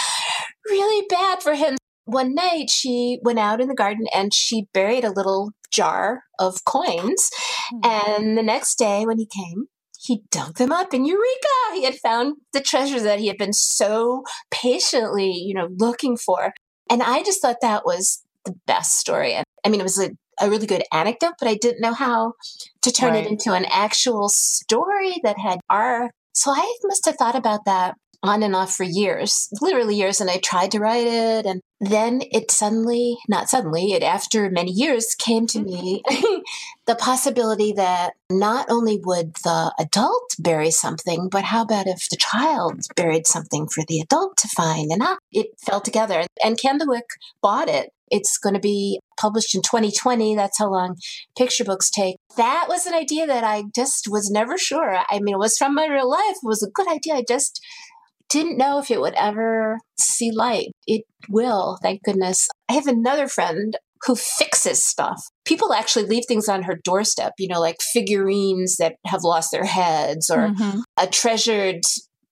really 0.68 1.07
bad 1.09 1.42
for 1.42 1.55
him 1.55 1.77
one 2.05 2.35
night 2.35 2.68
she 2.68 3.18
went 3.22 3.38
out 3.38 3.61
in 3.61 3.68
the 3.68 3.75
garden 3.75 4.07
and 4.14 4.35
she 4.35 4.66
buried 4.75 5.05
a 5.05 5.12
little 5.12 5.53
jar 5.70 6.25
of 6.38 6.64
coins 6.64 7.31
mm-hmm. 7.72 8.18
and 8.18 8.37
the 8.37 8.42
next 8.42 8.77
day 8.77 9.07
when 9.07 9.18
he 9.18 9.27
came 9.27 9.66
he 10.01 10.22
dug 10.31 10.57
them 10.57 10.72
up 10.72 10.92
and 10.92 11.07
eureka 11.07 11.48
he 11.75 11.85
had 11.85 11.94
found 11.94 12.35
the 12.53 12.61
treasure 12.61 13.01
that 13.01 13.20
he 13.20 13.29
had 13.29 13.38
been 13.38 13.53
so 13.53 14.25
patiently 14.51 15.31
you 15.31 15.55
know 15.55 15.68
looking 15.79 16.16
for 16.16 16.53
and 16.92 17.02
I 17.02 17.22
just 17.22 17.40
thought 17.40 17.57
that 17.62 17.87
was 17.87 18.22
the 18.44 18.55
best 18.66 18.98
story. 18.98 19.35
I 19.35 19.68
mean, 19.68 19.81
it 19.81 19.83
was 19.83 19.98
a, 19.98 20.11
a 20.38 20.50
really 20.50 20.66
good 20.66 20.83
anecdote, 20.92 21.35
but 21.38 21.48
I 21.48 21.55
didn't 21.55 21.81
know 21.81 21.94
how 21.94 22.35
to 22.83 22.92
turn 22.92 23.14
right. 23.14 23.24
it 23.24 23.31
into 23.31 23.55
an 23.55 23.64
actual 23.64 24.28
story 24.28 25.14
that 25.22 25.38
had 25.38 25.61
our. 25.70 26.11
So 26.35 26.50
I 26.50 26.76
must 26.85 27.07
have 27.07 27.16
thought 27.16 27.35
about 27.35 27.64
that 27.64 27.94
on 28.22 28.42
and 28.42 28.54
off 28.54 28.74
for 28.74 28.85
years, 28.85 29.48
literally 29.61 29.96
years. 29.96 30.20
And 30.20 30.30
I 30.30 30.38
tried 30.38 30.70
to 30.72 30.78
write 30.78 31.06
it. 31.06 31.44
And 31.44 31.61
then 31.80 32.22
it 32.30 32.50
suddenly, 32.50 33.18
not 33.28 33.48
suddenly, 33.48 33.92
it 33.92 34.02
after 34.02 34.48
many 34.48 34.70
years 34.70 35.16
came 35.16 35.46
to 35.48 35.61
me 35.61 36.02
the 36.87 36.94
possibility 36.94 37.72
that 37.72 38.12
not 38.30 38.66
only 38.70 39.00
would 39.04 39.35
the 39.42 39.74
adult 39.78 40.37
bury 40.38 40.70
something, 40.70 41.28
but 41.28 41.44
how 41.44 41.62
about 41.62 41.88
if 41.88 42.08
the 42.08 42.16
child 42.16 42.80
buried 42.94 43.26
something 43.26 43.66
for 43.66 43.82
the 43.88 43.98
adult 43.98 44.37
to 44.38 44.48
find? 44.48 44.92
And 44.92 45.02
ah, 45.02 45.16
it 45.32 45.48
fell 45.66 45.80
together. 45.80 46.24
And 46.44 46.58
Candlewick 46.58 47.02
bought 47.42 47.68
it. 47.68 47.90
It's 48.08 48.38
going 48.38 48.54
to 48.54 48.61
be 48.61 49.00
published 49.18 49.54
in 49.54 49.62
2020. 49.62 50.37
That's 50.37 50.58
how 50.58 50.70
long 50.70 50.96
picture 51.37 51.64
books 51.64 51.90
take. 51.90 52.16
That 52.37 52.66
was 52.68 52.87
an 52.87 52.94
idea 52.94 53.26
that 53.26 53.42
I 53.42 53.64
just 53.74 54.06
was 54.08 54.30
never 54.30 54.58
sure. 54.58 54.98
I 55.11 55.18
mean, 55.18 55.35
it 55.35 55.38
was 55.38 55.56
from 55.56 55.74
my 55.74 55.87
real 55.87 56.11
life. 56.11 56.37
It 56.37 56.46
was 56.46 56.62
a 56.62 56.70
good 56.70 56.88
idea. 56.88 57.14
I 57.14 57.24
just 57.26 57.61
didn't 58.33 58.57
know 58.57 58.79
if 58.79 58.90
it 58.90 59.01
would 59.01 59.14
ever 59.14 59.79
see 59.99 60.33
light. 60.33 60.68
It 60.87 61.03
will, 61.29 61.79
thank 61.83 62.03
goodness. 62.03 62.49
I 62.68 62.73
have 62.73 62.87
another 62.87 63.29
friend 63.29 63.77
who 64.07 64.16
fixes 64.16 64.85
stuff. 64.85 65.23
People 65.45 65.73
actually 65.75 66.07
leave 66.07 66.25
things 66.27 66.49
on 66.49 66.62
her 66.62 66.81
doorstep, 66.83 67.35
you 67.38 67.47
know, 67.47 67.61
like 67.61 67.77
figurines 67.81 68.77
that 68.79 68.95
have 69.07 69.23
lost 69.23 69.51
their 69.53 69.66
heads 69.66 70.31
or 70.31 70.49
mm-hmm. 70.49 70.81
a 70.97 71.07
treasured 71.07 71.83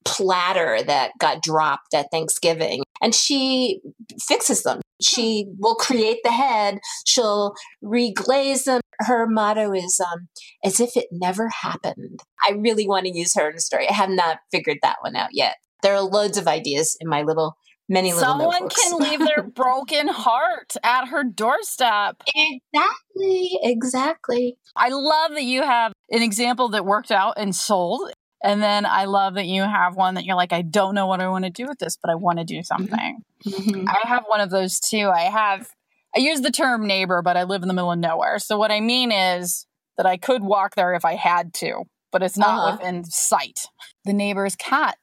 platter 0.04 0.82
that 0.82 1.12
got 1.20 1.42
dropped 1.42 1.94
at 1.94 2.06
Thanksgiving. 2.10 2.82
And 3.02 3.14
she 3.14 3.80
fixes 4.26 4.62
them. 4.62 4.80
She 5.02 5.46
will 5.58 5.76
create 5.76 6.18
the 6.24 6.32
head, 6.32 6.78
she'll 7.06 7.54
reglaze 7.84 8.64
them. 8.64 8.80
Her 9.00 9.26
motto 9.26 9.72
is 9.72 9.98
um, 10.00 10.28
as 10.62 10.78
if 10.78 10.94
it 10.94 11.06
never 11.10 11.48
happened. 11.48 12.20
I 12.46 12.52
really 12.52 12.86
want 12.86 13.06
to 13.06 13.16
use 13.16 13.34
her 13.34 13.48
in 13.48 13.56
a 13.56 13.60
story. 13.60 13.88
I 13.88 13.94
have 13.94 14.10
not 14.10 14.38
figured 14.50 14.76
that 14.82 14.96
one 15.00 15.16
out 15.16 15.30
yet. 15.32 15.56
There 15.82 15.94
are 15.94 16.02
loads 16.02 16.38
of 16.38 16.46
ideas 16.46 16.96
in 17.00 17.08
my 17.08 17.22
little 17.22 17.56
many 17.90 18.12
little 18.12 18.28
Someone 18.28 18.62
notebooks. 18.62 18.82
can 18.82 18.98
leave 18.98 19.18
their 19.18 19.42
broken 19.54 20.08
heart 20.08 20.74
at 20.82 21.08
her 21.08 21.24
doorstep. 21.24 22.22
Exactly, 22.34 23.58
exactly. 23.62 24.56
I 24.76 24.88
love 24.90 25.32
that 25.32 25.42
you 25.42 25.62
have 25.62 25.92
an 26.10 26.22
example 26.22 26.70
that 26.70 26.86
worked 26.86 27.10
out 27.10 27.34
and 27.36 27.54
sold. 27.54 28.12
And 28.42 28.62
then 28.62 28.86
I 28.86 29.04
love 29.04 29.34
that 29.34 29.46
you 29.46 29.62
have 29.62 29.96
one 29.96 30.14
that 30.14 30.24
you're 30.24 30.36
like, 30.36 30.52
I 30.52 30.62
don't 30.62 30.94
know 30.94 31.06
what 31.06 31.20
I 31.20 31.28
want 31.28 31.44
to 31.44 31.50
do 31.50 31.66
with 31.66 31.78
this, 31.78 31.98
but 32.00 32.10
I 32.10 32.14
want 32.14 32.38
to 32.38 32.44
do 32.44 32.60
mm-hmm. 32.60 32.62
something. 32.62 33.18
Mm-hmm. 33.44 33.88
I 33.88 34.08
have 34.08 34.24
one 34.28 34.40
of 34.40 34.50
those 34.50 34.80
too. 34.80 35.10
I 35.14 35.22
have, 35.22 35.68
I 36.16 36.20
use 36.20 36.40
the 36.40 36.50
term 36.50 36.86
neighbor, 36.86 37.20
but 37.22 37.36
I 37.36 37.42
live 37.42 37.62
in 37.62 37.68
the 37.68 37.74
middle 37.74 37.92
of 37.92 37.98
nowhere. 37.98 38.38
So 38.38 38.56
what 38.56 38.70
I 38.70 38.80
mean 38.80 39.12
is 39.12 39.66
that 39.98 40.06
I 40.06 40.16
could 40.16 40.42
walk 40.42 40.74
there 40.74 40.94
if 40.94 41.04
I 41.04 41.16
had 41.16 41.52
to, 41.54 41.82
but 42.12 42.22
it's 42.22 42.38
not 42.38 42.58
uh-huh. 42.58 42.76
within 42.78 43.04
sight. 43.04 43.66
The 44.06 44.14
neighbor's 44.14 44.56
cat 44.56 44.96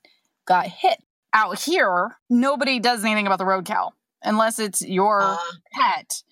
got 0.48 0.68
hit. 0.68 1.00
Out 1.34 1.60
here, 1.60 2.18
nobody 2.30 2.80
does 2.80 3.04
anything 3.04 3.28
about 3.28 3.38
the 3.38 3.46
roadkill 3.46 3.92
unless 4.24 4.60
it's 4.60 4.82
your 4.82 5.22
uh. 5.22 5.38
pet. 5.74 6.24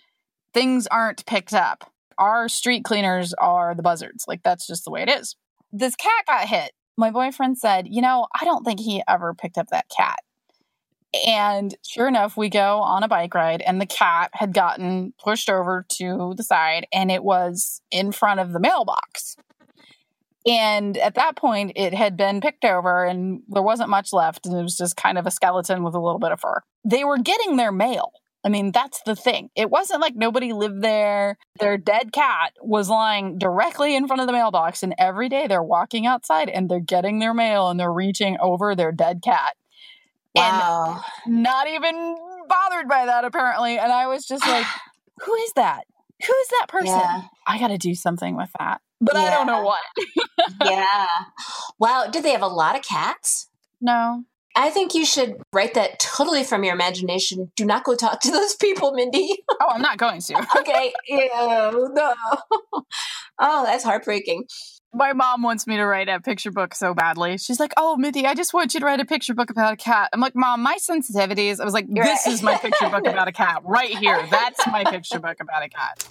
Things 0.54 0.88
aren't 0.88 1.26
picked 1.26 1.54
up. 1.54 1.92
Our 2.18 2.48
street 2.48 2.86
cleaners 2.86 3.34
are 3.34 3.76
the 3.76 3.84
buzzards. 3.84 4.26
Like, 4.28 4.42
that's 4.42 4.66
just 4.66 4.86
the 4.86 4.92
way 4.92 5.04
it 5.04 5.10
is. 5.10 5.36
This 5.72 5.96
cat 5.96 6.26
got 6.26 6.48
hit. 6.48 6.72
My 6.98 7.12
boyfriend 7.12 7.58
said, 7.58 7.88
You 7.90 8.02
know, 8.02 8.28
I 8.40 8.46
don't 8.46 8.64
think 8.64 8.80
he 8.80 9.04
ever 9.08 9.34
picked 9.34 9.58
up 9.58 9.68
that 9.68 9.86
cat. 9.96 10.20
And 11.28 11.76
sure 11.86 12.08
enough, 12.08 12.36
we 12.36 12.50
go 12.50 12.80
on 12.80 13.04
a 13.04 13.08
bike 13.08 13.34
ride, 13.34 13.62
and 13.62 13.80
the 13.80 13.86
cat 13.86 14.32
had 14.34 14.54
gotten 14.54 15.14
pushed 15.22 15.50
over 15.50 15.86
to 15.98 16.34
the 16.36 16.44
side, 16.44 16.88
and 16.92 17.12
it 17.12 17.24
was 17.24 17.82
in 17.92 18.12
front 18.12 18.40
of 18.40 18.52
the 18.52 18.60
mailbox. 18.60 19.38
And 20.46 20.96
at 20.98 21.16
that 21.16 21.36
point, 21.36 21.72
it 21.76 21.94
had 21.94 22.16
been 22.16 22.40
picked 22.40 22.66
over 22.66 23.04
and 23.04 23.42
there 23.48 23.64
wasn't 23.64 23.90
much 23.90 24.14
left. 24.14 24.46
And 24.46 24.56
it 24.56 24.62
was 24.62 24.78
just 24.78 24.96
kind 24.96 25.18
of 25.18 25.26
a 25.26 25.32
skeleton 25.32 25.84
with 25.84 25.96
a 25.96 26.00
little 26.00 26.20
bit 26.20 26.32
of 26.32 26.40
fur. 26.40 26.62
They 26.84 27.04
were 27.04 27.18
getting 27.18 27.58
their 27.58 27.72
mail. 27.72 28.12
I 28.44 28.50
mean, 28.50 28.72
that's 28.72 29.02
the 29.08 29.16
thing. 29.16 29.50
It 29.56 29.72
wasn't 29.72 30.02
like 30.02 30.16
nobody 30.16 30.54
lived 30.54 30.84
there. 30.84 31.40
Their 31.60 31.78
dead 31.78 32.14
cat 32.14 32.54
was 32.62 32.90
lying 32.90 33.40
directly 33.40 33.96
in 33.96 34.06
front 34.06 34.22
of 34.22 34.28
the 34.28 34.34
mailbox. 34.34 34.84
And 34.84 34.94
every 35.00 35.30
day 35.30 35.48
they're 35.48 35.64
walking 35.64 36.06
outside 36.06 36.48
and 36.48 36.70
they're 36.70 36.80
getting 36.80 37.18
their 37.18 37.34
mail 37.34 37.70
and 37.70 37.80
they're 37.80 37.92
reaching 37.92 38.38
over 38.40 38.76
their 38.76 38.92
dead 38.92 39.24
cat. 39.24 39.56
Wow. 40.36 41.04
And 41.26 41.42
not 41.42 41.68
even 41.68 42.18
bothered 42.48 42.88
by 42.88 43.08
that, 43.08 43.26
apparently. 43.26 43.80
And 43.80 43.92
I 43.92 44.06
was 44.06 44.28
just 44.28 44.46
like, 44.46 44.68
who 45.24 45.34
is 45.34 45.54
that? 45.54 45.86
Who 46.24 46.34
is 46.34 46.48
that 46.50 46.68
person? 46.68 47.00
Yeah. 47.00 47.24
I 47.48 47.58
got 47.58 47.70
to 47.70 47.80
do 47.80 47.96
something 47.96 48.36
with 48.36 48.52
that 48.60 48.80
but 49.02 49.16
yeah. 49.16 49.22
I 49.22 49.30
don't 49.30 49.48
know 49.48 49.64
what. 49.64 49.82
yeah. 50.66 51.08
Wow. 51.80 52.08
Did 52.12 52.24
they 52.24 52.32
have 52.32 52.42
a 52.42 52.48
lot 52.48 52.76
of 52.76 52.84
cats? 52.84 53.48
No. 53.82 54.24
I 54.58 54.70
think 54.70 54.96
you 54.96 55.06
should 55.06 55.36
write 55.52 55.74
that 55.74 56.00
totally 56.00 56.46
from 56.46 56.64
your 56.64 56.74
imagination. 56.74 57.52
Do 57.58 57.66
not 57.66 57.84
go 57.84 57.94
talk 57.94 58.22
to 58.22 58.32
those 58.32 58.56
people, 58.56 58.94
Mindy. 58.94 59.44
oh, 59.62 59.68
I'm 59.70 59.82
not 59.82 59.98
going 59.98 60.22
to. 60.22 60.48
okay. 60.60 60.94
Yeah. 61.08 61.72
No. 61.74 62.14
Oh, 63.38 63.66
that's 63.66 63.84
heartbreaking. 63.84 64.46
My 64.94 65.12
mom 65.12 65.44
wants 65.44 65.68
me 65.68 65.76
to 65.76 65.86
write 65.86 66.08
a 66.08 66.22
picture 66.22 66.52
book 66.52 66.74
so 66.74 66.94
badly. 66.94 67.38
She's 67.38 67.60
like, 67.60 67.74
"Oh, 67.76 67.98
Mindy, 67.98 68.26
I 68.26 68.34
just 68.34 68.54
want 68.54 68.74
you 68.74 68.80
to 68.80 68.86
write 68.86 69.02
a 69.02 69.06
picture 69.06 69.34
book 69.34 69.50
about 69.50 69.74
a 69.74 69.76
cat." 69.76 70.10
I'm 70.14 70.22
like, 70.22 70.36
"Mom, 70.36 70.64
my 70.64 70.78
sensitivities." 70.78 71.60
I 71.60 71.66
was 71.66 71.74
like, 71.74 71.88
"This 71.90 72.26
right. 72.26 72.34
is 72.34 72.42
my 72.42 72.56
picture 72.56 72.90
book 72.90 73.06
about 73.06 73.28
a 73.28 73.34
cat 73.34 73.62
right 73.66 73.98
here. 73.98 74.26
That's 74.32 74.66
my 74.68 74.86
picture 74.86 75.20
book 75.20 75.42
about 75.42 75.66
a 75.66 75.70
cat." 75.70 76.08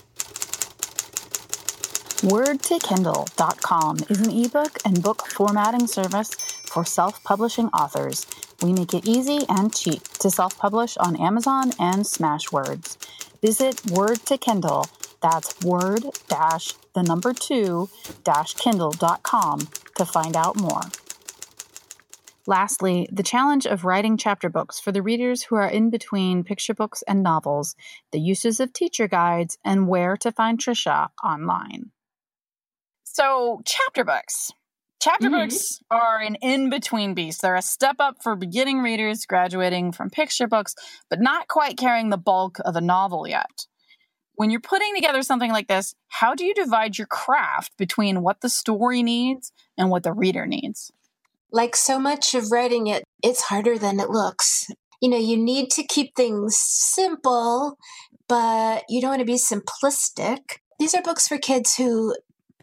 WordToKindle.com 2.22 3.96
is 4.08 4.20
an 4.20 4.30
ebook 4.30 4.78
and 4.84 5.02
book 5.02 5.26
formatting 5.26 5.86
service 5.86 6.34
for 6.34 6.84
self 6.84 7.22
publishing 7.24 7.66
authors. 7.68 8.26
We 8.62 8.72
make 8.72 8.94
it 8.94 9.06
easy 9.06 9.40
and 9.48 9.74
cheap 9.74 10.02
to 10.20 10.30
self 10.30 10.56
publish 10.56 10.96
on 10.96 11.16
Amazon 11.16 11.72
and 11.78 12.04
Smashwords. 12.04 12.96
Visit 13.42 13.84
Word 13.90 14.20
to 14.26 14.38
Kindle, 14.38 14.86
that's 15.24 15.58
word 15.64 16.04
dash 16.28 16.74
the 16.94 17.02
number 17.02 17.32
two 17.32 17.88
dash 18.24 18.52
kindle.com 18.54 19.68
to 19.96 20.04
find 20.04 20.36
out 20.36 20.56
more. 20.56 20.82
Lastly, 22.46 23.08
the 23.10 23.22
challenge 23.22 23.66
of 23.66 23.86
writing 23.86 24.18
chapter 24.18 24.50
books 24.50 24.78
for 24.78 24.92
the 24.92 25.02
readers 25.02 25.44
who 25.44 25.56
are 25.56 25.68
in 25.68 25.88
between 25.88 26.44
picture 26.44 26.74
books 26.74 27.02
and 27.08 27.22
novels, 27.22 27.74
the 28.12 28.20
uses 28.20 28.60
of 28.60 28.74
teacher 28.74 29.08
guides, 29.08 29.56
and 29.64 29.88
where 29.88 30.16
to 30.18 30.30
find 30.30 30.58
Tricia 30.58 31.08
online. 31.24 31.90
So, 33.14 33.62
chapter 33.64 34.02
books. 34.02 34.50
Chapter 35.00 35.28
mm-hmm. 35.28 35.48
books 35.48 35.78
are 35.88 36.18
an 36.18 36.34
in 36.42 36.68
between 36.68 37.14
beast. 37.14 37.42
They're 37.42 37.54
a 37.54 37.62
step 37.62 37.94
up 38.00 38.16
for 38.24 38.34
beginning 38.34 38.80
readers 38.80 39.24
graduating 39.24 39.92
from 39.92 40.10
picture 40.10 40.48
books, 40.48 40.74
but 41.08 41.20
not 41.20 41.46
quite 41.46 41.78
carrying 41.78 42.10
the 42.10 42.16
bulk 42.16 42.56
of 42.64 42.74
a 42.74 42.80
novel 42.80 43.28
yet. 43.28 43.66
when 44.36 44.50
you're 44.50 44.60
putting 44.60 44.94
together 44.94 45.22
something 45.22 45.52
like 45.52 45.68
this, 45.68 45.94
how 46.08 46.34
do 46.34 46.44
you 46.44 46.54
divide 46.54 46.98
your 46.98 47.06
craft 47.06 47.76
between 47.76 48.22
what 48.22 48.40
the 48.40 48.48
story 48.48 49.02
needs 49.02 49.52
and 49.78 49.90
what 49.90 50.02
the 50.02 50.12
reader 50.12 50.46
needs? 50.46 50.90
Like 51.52 51.76
so 51.76 51.98
much 52.00 52.34
of 52.34 52.50
writing 52.50 52.88
it, 52.88 53.04
it's 53.22 53.42
harder 53.42 53.78
than 53.78 54.00
it 54.00 54.10
looks. 54.10 54.66
You 55.00 55.08
know, 55.08 55.18
you 55.18 55.36
need 55.36 55.70
to 55.70 55.84
keep 55.84 56.16
things 56.16 56.56
simple, 56.56 57.78
but 58.28 58.84
you 58.88 59.00
don't 59.00 59.10
want 59.10 59.20
to 59.20 59.26
be 59.26 59.34
simplistic. 59.34 60.58
These 60.80 60.94
are 60.94 61.02
books 61.02 61.28
for 61.28 61.38
kids 61.38 61.76
who, 61.76 62.16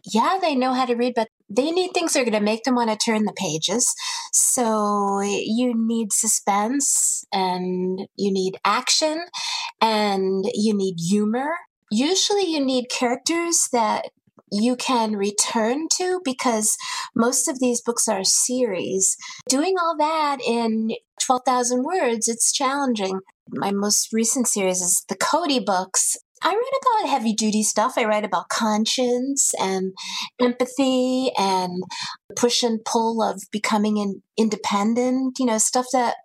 yeah, 0.04 0.38
they 0.40 0.54
know 0.54 0.72
how 0.72 0.84
to 0.84 0.94
read, 0.94 1.14
but 1.14 1.28
they 1.48 1.70
need 1.70 1.92
things 1.92 2.12
that 2.12 2.20
are 2.20 2.24
going 2.24 2.32
to 2.32 2.40
make 2.40 2.64
them 2.64 2.74
want 2.74 2.90
to 2.90 2.96
turn 2.96 3.24
the 3.24 3.32
pages. 3.32 3.94
So 4.32 5.20
you 5.20 5.74
need 5.76 6.12
suspense 6.12 7.24
and 7.32 8.00
you 8.16 8.32
need 8.32 8.56
action 8.64 9.26
and 9.80 10.44
you 10.54 10.76
need 10.76 10.96
humor. 10.98 11.52
Usually 11.90 12.46
you 12.46 12.64
need 12.64 12.86
characters 12.90 13.68
that 13.72 14.06
you 14.50 14.76
can 14.76 15.16
return 15.16 15.88
to 15.96 16.20
because 16.24 16.76
most 17.14 17.48
of 17.48 17.58
these 17.58 17.80
books 17.80 18.06
are 18.06 18.24
series. 18.24 19.16
Doing 19.48 19.74
all 19.80 19.96
that 19.98 20.38
in 20.46 20.92
12,000 21.22 21.84
words, 21.84 22.28
it's 22.28 22.52
challenging. 22.52 23.20
My 23.48 23.70
most 23.72 24.12
recent 24.12 24.48
series 24.48 24.80
is 24.80 25.04
the 25.08 25.16
Cody 25.16 25.58
books. 25.58 26.16
I 26.44 26.48
write 26.48 27.02
about 27.02 27.10
heavy 27.10 27.32
duty 27.32 27.62
stuff. 27.62 27.94
I 27.96 28.04
write 28.04 28.24
about 28.24 28.48
conscience 28.48 29.52
and 29.60 29.92
empathy 30.40 31.30
and 31.38 31.82
push 32.36 32.62
and 32.62 32.84
pull 32.84 33.22
of 33.22 33.42
becoming 33.52 33.98
an 33.98 34.22
independent, 34.36 35.38
you 35.38 35.46
know, 35.46 35.58
stuff 35.58 35.86
that 35.92 36.16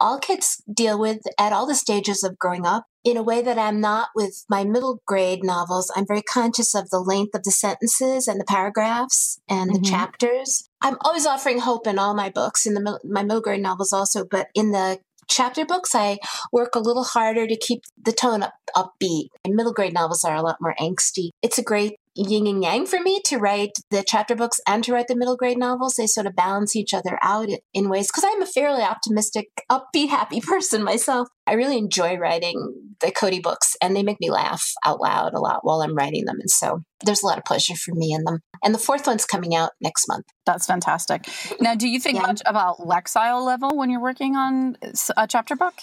all 0.00 0.18
kids 0.18 0.62
deal 0.72 0.98
with 0.98 1.20
at 1.38 1.52
all 1.52 1.66
the 1.66 1.74
stages 1.74 2.22
of 2.22 2.38
growing 2.38 2.66
up 2.66 2.86
in 3.04 3.16
a 3.16 3.22
way 3.22 3.42
that 3.42 3.58
I'm 3.58 3.80
not 3.80 4.08
with 4.14 4.44
my 4.48 4.64
middle 4.64 5.02
grade 5.06 5.40
novels. 5.42 5.92
I'm 5.94 6.06
very 6.06 6.22
conscious 6.22 6.74
of 6.74 6.90
the 6.90 7.00
length 7.00 7.34
of 7.34 7.44
the 7.44 7.50
sentences 7.50 8.26
and 8.26 8.40
the 8.40 8.44
paragraphs 8.44 9.40
and 9.48 9.70
mm-hmm. 9.70 9.82
the 9.82 9.88
chapters. 9.88 10.68
I'm 10.82 10.96
always 11.02 11.26
offering 11.26 11.60
hope 11.60 11.86
in 11.86 11.98
all 11.98 12.14
my 12.14 12.30
books, 12.30 12.66
in 12.66 12.74
the 12.74 13.00
my 13.04 13.22
middle 13.22 13.40
grade 13.40 13.62
novels 13.62 13.92
also, 13.92 14.24
but 14.24 14.48
in 14.54 14.72
the 14.72 14.98
chapter 15.30 15.64
books, 15.64 15.94
I 15.94 16.18
work 16.52 16.74
a 16.74 16.80
little 16.80 17.04
harder 17.04 17.46
to 17.46 17.56
keep 17.56 17.82
the 18.02 18.12
tone 18.12 18.42
up, 18.42 18.54
upbeat. 18.76 19.28
And 19.44 19.54
middle 19.54 19.72
grade 19.72 19.94
novels 19.94 20.24
are 20.24 20.36
a 20.36 20.42
lot 20.42 20.56
more 20.60 20.74
angsty. 20.80 21.30
It's 21.42 21.58
a 21.58 21.62
great 21.62 21.94
yin 22.14 22.46
and 22.46 22.62
yang 22.62 22.86
for 22.86 23.00
me 23.00 23.20
to 23.26 23.38
write 23.38 23.72
the 23.90 24.04
chapter 24.06 24.34
books 24.34 24.60
and 24.66 24.82
to 24.84 24.92
write 24.92 25.08
the 25.08 25.16
middle 25.16 25.36
grade 25.36 25.58
novels. 25.58 25.94
They 25.94 26.06
sort 26.06 26.26
of 26.26 26.36
balance 26.36 26.74
each 26.74 26.92
other 26.92 27.18
out 27.22 27.48
in 27.72 27.88
ways 27.88 28.08
because 28.08 28.24
I'm 28.26 28.42
a 28.42 28.46
fairly 28.46 28.82
optimistic, 28.82 29.48
upbeat, 29.70 30.08
happy 30.10 30.40
person 30.40 30.82
myself. 30.82 31.28
I 31.46 31.54
really 31.54 31.78
enjoy 31.78 32.16
writing 32.16 32.94
the 33.00 33.10
Cody 33.10 33.40
books 33.40 33.76
and 33.82 33.96
they 33.96 34.02
make 34.02 34.20
me 34.20 34.30
laugh 34.30 34.72
out 34.84 35.00
loud 35.00 35.34
a 35.34 35.40
lot 35.40 35.60
while 35.62 35.80
I'm 35.82 35.96
writing 35.96 36.24
them. 36.24 36.38
And 36.40 36.50
so 36.50 36.82
there's 37.04 37.22
a 37.22 37.26
lot 37.26 37.38
of 37.38 37.44
pleasure 37.44 37.74
for 37.74 37.94
me 37.94 38.12
in 38.12 38.24
them. 38.24 38.40
And 38.62 38.74
the 38.74 38.78
fourth 38.78 39.06
one's 39.06 39.24
coming 39.24 39.54
out 39.54 39.72
next 39.80 40.06
month. 40.06 40.26
That's 40.46 40.66
fantastic. 40.66 41.28
Now, 41.60 41.74
do 41.74 41.88
you 41.88 41.98
think 41.98 42.16
yeah. 42.16 42.26
much 42.26 42.42
about 42.44 42.78
Lexile 42.78 43.44
level 43.44 43.76
when 43.76 43.90
you're 43.90 44.02
working 44.02 44.36
on 44.36 44.76
a 45.16 45.26
chapter 45.26 45.56
book? 45.56 45.74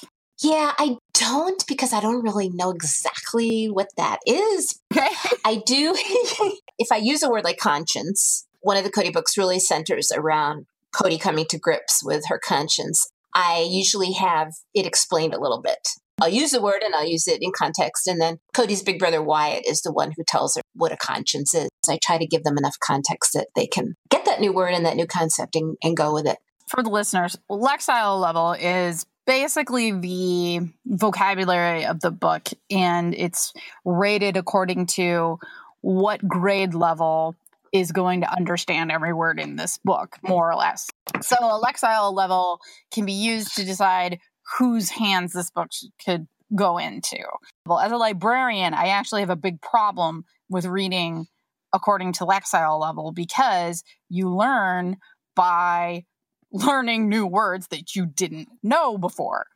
Yeah, 0.41 0.73
I 0.77 0.97
don't 1.13 1.65
because 1.67 1.93
I 1.93 1.99
don't 1.99 2.23
really 2.23 2.49
know 2.49 2.69
exactly 2.69 3.67
what 3.67 3.89
that 3.97 4.19
is. 4.25 4.79
I 4.93 5.61
do. 5.65 5.95
if 6.77 6.91
I 6.91 6.97
use 6.97 7.23
a 7.23 7.29
word 7.29 7.43
like 7.43 7.57
conscience, 7.57 8.45
one 8.61 8.77
of 8.77 8.83
the 8.83 8.91
Cody 8.91 9.09
books 9.09 9.37
really 9.37 9.59
centers 9.59 10.11
around 10.15 10.65
Cody 10.93 11.17
coming 11.17 11.45
to 11.49 11.59
grips 11.59 12.03
with 12.03 12.25
her 12.27 12.39
conscience. 12.39 13.09
I 13.33 13.67
usually 13.69 14.13
have 14.13 14.53
it 14.73 14.85
explained 14.85 15.33
a 15.33 15.39
little 15.39 15.61
bit. 15.61 15.89
I'll 16.19 16.29
use 16.29 16.51
the 16.51 16.61
word 16.61 16.81
and 16.83 16.95
I'll 16.95 17.07
use 17.07 17.27
it 17.27 17.39
in 17.41 17.51
context. 17.55 18.07
And 18.07 18.19
then 18.19 18.39
Cody's 18.53 18.81
big 18.81 18.97
brother 18.97 19.21
Wyatt 19.21 19.67
is 19.67 19.81
the 19.81 19.91
one 19.91 20.13
who 20.15 20.23
tells 20.23 20.55
her 20.55 20.61
what 20.73 20.91
a 20.91 20.97
conscience 20.97 21.53
is. 21.53 21.69
I 21.87 21.99
try 22.03 22.17
to 22.17 22.25
give 22.25 22.43
them 22.43 22.57
enough 22.57 22.77
context 22.79 23.33
that 23.33 23.47
they 23.55 23.67
can 23.67 23.95
get 24.09 24.25
that 24.25 24.41
new 24.41 24.51
word 24.51 24.73
and 24.73 24.85
that 24.85 24.95
new 24.95 25.05
concept 25.05 25.55
and, 25.55 25.77
and 25.83 25.95
go 25.95 26.13
with 26.13 26.25
it. 26.25 26.37
For 26.67 26.83
the 26.83 26.89
listeners, 26.89 27.37
Lexile 27.49 28.19
level 28.19 28.53
is 28.53 29.05
basically 29.27 29.91
the 29.91 30.61
vocabulary 30.85 31.85
of 31.85 31.99
the 31.99 32.09
book 32.09 32.47
and 32.71 33.13
it's 33.13 33.53
rated 33.85 34.37
according 34.37 34.87
to 34.87 35.37
what 35.81 36.25
grade 36.27 36.73
level 36.73 37.35
is 37.73 37.91
going 37.91 38.21
to 38.21 38.33
understand 38.33 38.91
every 38.91 39.13
word 39.13 39.39
in 39.39 39.57
this 39.57 39.77
book 39.83 40.15
more 40.23 40.49
or 40.49 40.55
less. 40.55 40.87
So 41.21 41.35
a 41.35 41.61
lexile 41.61 42.13
level 42.13 42.61
can 42.91 43.05
be 43.05 43.13
used 43.13 43.55
to 43.57 43.65
decide 43.65 44.19
whose 44.57 44.89
hands 44.89 45.33
this 45.33 45.51
book 45.51 45.69
could 46.03 46.27
go 46.55 46.77
into. 46.77 47.19
Well 47.65 47.79
as 47.79 47.91
a 47.91 47.97
librarian 47.97 48.73
i 48.73 48.87
actually 48.87 49.19
have 49.19 49.29
a 49.29 49.35
big 49.35 49.61
problem 49.61 50.23
with 50.49 50.65
reading 50.65 51.27
according 51.73 52.13
to 52.13 52.25
lexile 52.25 52.79
level 52.79 53.11
because 53.11 53.83
you 54.09 54.33
learn 54.33 54.95
by 55.35 56.05
learning 56.51 57.09
new 57.09 57.25
words 57.25 57.67
that 57.67 57.95
you 57.95 58.05
didn't 58.05 58.49
know 58.63 58.97
before. 58.97 59.47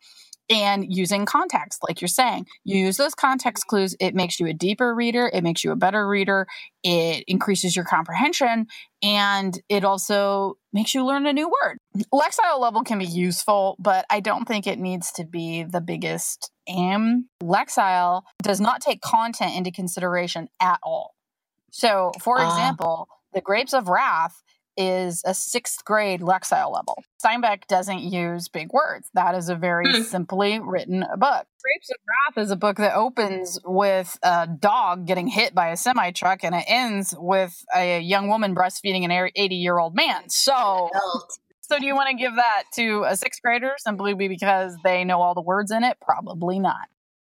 And 0.49 0.93
using 0.93 1.25
context 1.25 1.81
like 1.81 2.01
you're 2.01 2.09
saying 2.09 2.45
you 2.65 2.77
use 2.77 2.97
those 2.97 3.15
context 3.15 3.67
clues 3.67 3.95
it 4.01 4.13
makes 4.13 4.37
you 4.37 4.47
a 4.47 4.53
deeper 4.53 4.93
reader 4.93 5.31
it 5.33 5.43
makes 5.43 5.63
you 5.63 5.71
a 5.71 5.77
better 5.77 6.05
reader 6.05 6.45
it 6.83 7.23
increases 7.25 7.73
your 7.73 7.85
comprehension 7.85 8.67
and 9.01 9.57
it 9.69 9.85
also 9.85 10.57
makes 10.73 10.93
you 10.93 11.05
learn 11.05 11.25
a 11.25 11.31
new 11.31 11.47
word. 11.47 11.77
Lexile 12.13 12.59
level 12.59 12.83
can 12.83 12.99
be 12.99 13.05
useful 13.05 13.77
but 13.79 14.05
i 14.09 14.19
don't 14.19 14.45
think 14.45 14.67
it 14.67 14.77
needs 14.77 15.13
to 15.13 15.23
be 15.23 15.63
the 15.63 15.79
biggest 15.79 16.51
aim. 16.67 17.29
Lexile 17.41 18.23
does 18.43 18.59
not 18.59 18.81
take 18.81 18.99
content 18.99 19.55
into 19.55 19.71
consideration 19.71 20.49
at 20.59 20.79
all. 20.83 21.15
So 21.71 22.11
for 22.19 22.39
uh. 22.39 22.49
example 22.49 23.07
the 23.33 23.41
grapes 23.41 23.73
of 23.73 23.87
wrath 23.87 24.41
is 24.77 25.21
a 25.25 25.33
sixth 25.33 25.83
grade 25.85 26.21
Lexile 26.21 26.73
level. 26.73 27.03
Steinbeck 27.23 27.67
doesn't 27.67 27.99
use 27.99 28.47
big 28.47 28.71
words. 28.71 29.09
That 29.13 29.35
is 29.35 29.49
a 29.49 29.55
very 29.55 29.85
mm. 29.85 30.03
simply 30.03 30.59
written 30.59 31.01
book. 31.17 31.45
Grapes 31.63 31.89
of 31.91 31.97
Wrath 32.07 32.43
is 32.43 32.51
a 32.51 32.55
book 32.55 32.77
that 32.77 32.95
opens 32.95 33.59
with 33.63 34.17
a 34.23 34.47
dog 34.47 35.05
getting 35.05 35.27
hit 35.27 35.53
by 35.53 35.69
a 35.69 35.77
semi 35.77 36.11
truck 36.11 36.43
and 36.43 36.55
it 36.55 36.65
ends 36.67 37.13
with 37.17 37.63
a 37.75 37.99
young 37.99 38.27
woman 38.27 38.55
breastfeeding 38.55 39.03
an 39.03 39.29
80 39.35 39.55
year 39.55 39.77
old 39.77 39.95
man. 39.95 40.29
So. 40.29 40.89
So, 41.63 41.79
do 41.79 41.85
you 41.85 41.95
want 41.95 42.09
to 42.09 42.17
give 42.17 42.35
that 42.35 42.63
to 42.75 43.05
a 43.07 43.15
sixth 43.15 43.41
grader 43.41 43.75
simply 43.77 44.13
because 44.13 44.75
they 44.83 45.05
know 45.05 45.21
all 45.21 45.33
the 45.33 45.41
words 45.41 45.71
in 45.71 45.85
it? 45.85 45.95
Probably 46.01 46.59
not. 46.59 46.89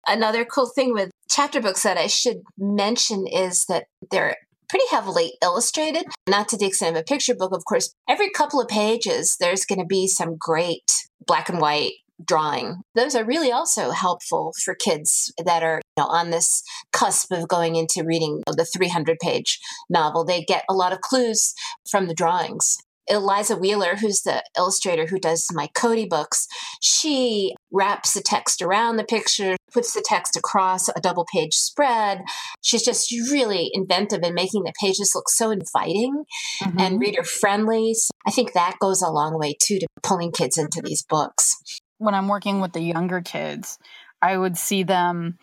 Another 0.08 0.44
cool 0.44 0.68
thing 0.68 0.94
with 0.94 1.10
chapter 1.30 1.62
books 1.62 1.84
that 1.84 1.98
I 1.98 2.08
should 2.08 2.42
mention 2.58 3.28
is 3.28 3.66
that 3.66 3.86
they're 4.12 4.36
pretty 4.70 4.86
heavily 4.92 5.34
illustrated, 5.42 6.06
not 6.28 6.48
to 6.50 6.58
the 6.58 6.66
extent 6.66 6.96
of 6.96 7.02
a 7.02 7.04
picture 7.04 7.36
book, 7.36 7.52
of 7.54 7.66
course. 7.66 7.94
Every 8.10 8.30
couple 8.30 8.62
of 8.62 8.68
pages, 8.68 9.38
there's 9.40 9.66
going 9.66 9.80
to 9.80 9.86
be 9.86 10.08
some 10.08 10.38
great 10.38 10.92
black 11.26 11.50
and 11.50 11.60
white 11.60 11.94
drawing. 12.24 12.82
Those 12.94 13.16
are 13.16 13.26
really 13.26 13.52
also 13.52 13.92
helpful 13.92 14.54
for 14.64 14.76
kids 14.76 15.34
that 15.44 15.64
are 15.64 15.82
you 15.98 16.04
know, 16.04 16.08
on 16.08 16.30
this 16.30 16.64
cusp 16.92 17.32
of 17.32 17.48
going 17.48 17.76
into 17.76 18.04
reading 18.06 18.42
the 18.48 18.66
300 18.66 19.18
page 19.20 19.60
novel. 19.90 20.24
They 20.24 20.44
get 20.44 20.64
a 20.70 20.74
lot 20.74 20.94
of 20.94 21.02
clues 21.02 21.54
from 21.90 22.08
the 22.08 22.14
drawings. 22.14 22.78
Eliza 23.08 23.56
Wheeler, 23.56 23.96
who's 23.96 24.22
the 24.22 24.44
illustrator 24.58 25.06
who 25.06 25.20
does 25.20 25.48
my 25.54 25.68
Cody 25.76 26.06
books, 26.06 26.48
she 26.82 27.54
wraps 27.72 28.14
the 28.14 28.22
text 28.22 28.62
around 28.62 28.98
the 28.98 29.04
picture, 29.04 29.56
puts 29.72 29.94
the 29.94 30.04
text 30.06 30.36
across 30.36 30.90
a 30.90 31.02
double 31.02 31.26
page 31.32 31.54
spread. 31.54 32.24
She's 32.62 32.84
just 32.84 33.12
really 33.12 33.70
inventive 33.74 34.24
in 34.24 34.34
making 34.34 34.64
the 34.64 34.74
pages 34.80 35.12
look 35.14 35.30
so 35.30 35.52
inviting 35.52 36.26
mm-hmm. 36.64 36.80
and 36.80 37.00
reader 37.00 37.24
friendly. 37.24 37.94
So 37.94 38.12
I 38.26 38.32
think 38.32 38.54
that 38.54 38.78
goes 38.80 39.02
a 39.02 39.10
long 39.10 39.38
way 39.38 39.56
too 39.60 39.80
to 39.80 39.88
pulling 40.02 40.32
kids 40.32 40.58
into 40.58 40.82
these 40.84 41.04
books. 41.04 41.56
When 41.98 42.16
I'm 42.16 42.28
working 42.28 42.60
with 42.60 42.74
the 42.74 42.82
younger 42.82 43.22
kids, 43.22 43.78
I 44.22 44.38
would 44.38 44.58
see 44.58 44.84
them 44.84 45.38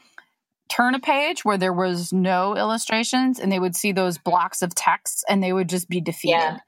turn 0.68 0.94
a 0.94 1.00
page 1.00 1.44
where 1.44 1.58
there 1.58 1.72
was 1.72 2.12
no 2.12 2.56
illustrations 2.56 3.38
and 3.38 3.52
they 3.52 3.58
would 3.58 3.76
see 3.76 3.92
those 3.92 4.18
blocks 4.18 4.62
of 4.62 4.74
text 4.74 5.24
and 5.28 5.42
they 5.42 5.52
would 5.52 5.68
just 5.68 5.88
be 5.88 6.00
defeated. 6.00 6.38
Yeah 6.38 6.58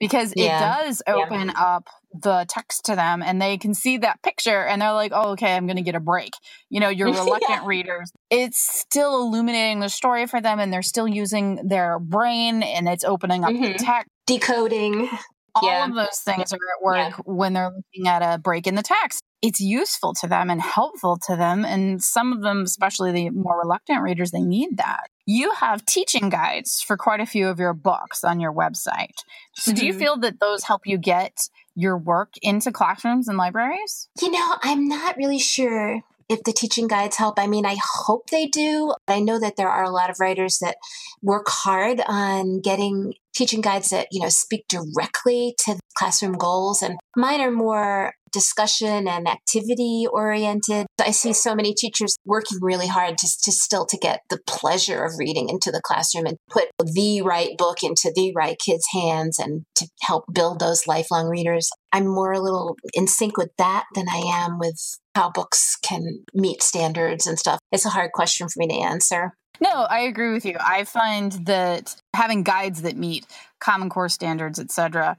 because 0.00 0.32
yeah. 0.36 0.82
it 0.82 0.84
does 0.84 1.02
open 1.06 1.48
yeah. 1.48 1.62
up 1.76 1.88
the 2.12 2.46
text 2.48 2.84
to 2.86 2.94
them 2.94 3.22
and 3.22 3.40
they 3.40 3.58
can 3.58 3.74
see 3.74 3.98
that 3.98 4.22
picture 4.22 4.64
and 4.64 4.80
they're 4.80 4.92
like, 4.92 5.12
oh, 5.14 5.30
okay, 5.32 5.54
I'm 5.56 5.66
going 5.66 5.76
to 5.76 5.82
get 5.82 5.94
a 5.94 6.00
break. 6.00 6.32
You 6.70 6.80
know, 6.80 6.88
your 6.88 7.08
reluctant 7.12 7.62
yeah. 7.62 7.66
readers, 7.66 8.12
it's 8.30 8.58
still 8.58 9.22
illuminating 9.22 9.80
the 9.80 9.88
story 9.88 10.26
for 10.26 10.40
them 10.40 10.60
and 10.60 10.72
they're 10.72 10.82
still 10.82 11.08
using 11.08 11.60
their 11.68 11.98
brain 11.98 12.62
and 12.62 12.88
it's 12.88 13.04
opening 13.04 13.44
up 13.44 13.50
mm-hmm. 13.50 13.72
the 13.72 13.78
text. 13.78 14.10
Decoding. 14.26 15.08
All 15.56 15.70
of 15.70 15.94
those 15.94 16.18
things 16.24 16.52
are 16.52 16.56
at 16.56 16.82
work 16.82 17.14
when 17.26 17.52
they're 17.52 17.70
looking 17.70 18.08
at 18.08 18.22
a 18.22 18.38
break 18.38 18.66
in 18.66 18.74
the 18.74 18.82
text. 18.82 19.22
It's 19.44 19.60
useful 19.60 20.14
to 20.14 20.26
them 20.26 20.48
and 20.48 20.58
helpful 20.58 21.18
to 21.26 21.36
them. 21.36 21.66
And 21.66 22.02
some 22.02 22.32
of 22.32 22.40
them, 22.40 22.62
especially 22.62 23.12
the 23.12 23.28
more 23.28 23.60
reluctant 23.60 24.00
readers, 24.00 24.30
they 24.30 24.40
need 24.40 24.78
that. 24.78 25.08
You 25.26 25.52
have 25.52 25.84
teaching 25.84 26.30
guides 26.30 26.80
for 26.80 26.96
quite 26.96 27.20
a 27.20 27.26
few 27.26 27.48
of 27.48 27.58
your 27.58 27.74
books 27.74 28.24
on 28.24 28.40
your 28.40 28.54
website. 28.54 29.18
So, 29.54 29.70
mm-hmm. 29.70 29.80
do 29.80 29.86
you 29.86 29.92
mm-hmm. 29.92 30.00
feel 30.00 30.16
that 30.20 30.40
those 30.40 30.64
help 30.64 30.86
you 30.86 30.96
get 30.96 31.50
your 31.74 31.98
work 31.98 32.32
into 32.40 32.72
classrooms 32.72 33.28
and 33.28 33.36
libraries? 33.36 34.08
You 34.22 34.30
know, 34.30 34.56
I'm 34.62 34.88
not 34.88 35.18
really 35.18 35.38
sure 35.38 36.00
if 36.30 36.42
the 36.44 36.52
teaching 36.52 36.86
guides 36.88 37.16
help. 37.16 37.38
I 37.38 37.46
mean, 37.46 37.66
I 37.66 37.76
hope 37.82 38.30
they 38.30 38.46
do. 38.46 38.94
I 39.06 39.20
know 39.20 39.38
that 39.38 39.56
there 39.56 39.68
are 39.68 39.84
a 39.84 39.90
lot 39.90 40.08
of 40.08 40.20
writers 40.20 40.58
that 40.60 40.76
work 41.22 41.48
hard 41.48 42.00
on 42.06 42.60
getting 42.60 43.12
teaching 43.34 43.60
guides 43.60 43.90
that, 43.90 44.08
you 44.10 44.22
know, 44.22 44.30
speak 44.30 44.64
directly 44.68 45.54
to 45.66 45.78
classroom 45.98 46.32
goals. 46.32 46.80
And 46.80 46.98
mine 47.14 47.42
are 47.42 47.50
more 47.50 48.14
discussion 48.34 49.08
and 49.08 49.26
activity 49.26 50.06
oriented. 50.10 50.86
I 51.00 51.12
see 51.12 51.32
so 51.32 51.54
many 51.54 51.72
teachers 51.72 52.16
working 52.26 52.58
really 52.60 52.88
hard 52.88 53.16
to, 53.16 53.26
to 53.26 53.52
still 53.52 53.86
to 53.86 53.96
get 53.96 54.20
the 54.28 54.40
pleasure 54.46 55.04
of 55.04 55.12
reading 55.18 55.48
into 55.48 55.70
the 55.70 55.80
classroom 55.82 56.26
and 56.26 56.36
put 56.50 56.64
the 56.78 57.22
right 57.22 57.56
book 57.56 57.82
into 57.82 58.12
the 58.14 58.32
right 58.36 58.58
kids' 58.58 58.88
hands 58.92 59.38
and 59.38 59.64
to 59.76 59.86
help 60.02 60.24
build 60.32 60.58
those 60.58 60.86
lifelong 60.86 61.28
readers. 61.28 61.70
I'm 61.92 62.06
more 62.06 62.32
a 62.32 62.40
little 62.40 62.76
in 62.92 63.06
sync 63.06 63.36
with 63.38 63.50
that 63.56 63.84
than 63.94 64.06
I 64.10 64.22
am 64.26 64.58
with 64.58 64.98
how 65.14 65.30
books 65.30 65.76
can 65.80 66.24
meet 66.34 66.62
standards 66.62 67.26
and 67.26 67.38
stuff. 67.38 67.60
It's 67.70 67.86
a 67.86 67.90
hard 67.90 68.10
question 68.12 68.48
for 68.48 68.58
me 68.58 68.66
to 68.66 68.74
answer. 68.74 69.32
No, 69.60 69.70
I 69.70 70.00
agree 70.00 70.32
with 70.32 70.44
you. 70.44 70.56
I 70.60 70.82
find 70.82 71.32
that 71.46 71.94
having 72.14 72.42
guides 72.42 72.82
that 72.82 72.96
meet 72.96 73.24
Common 73.60 73.88
Core 73.88 74.08
standards, 74.08 74.58
etc., 74.58 75.16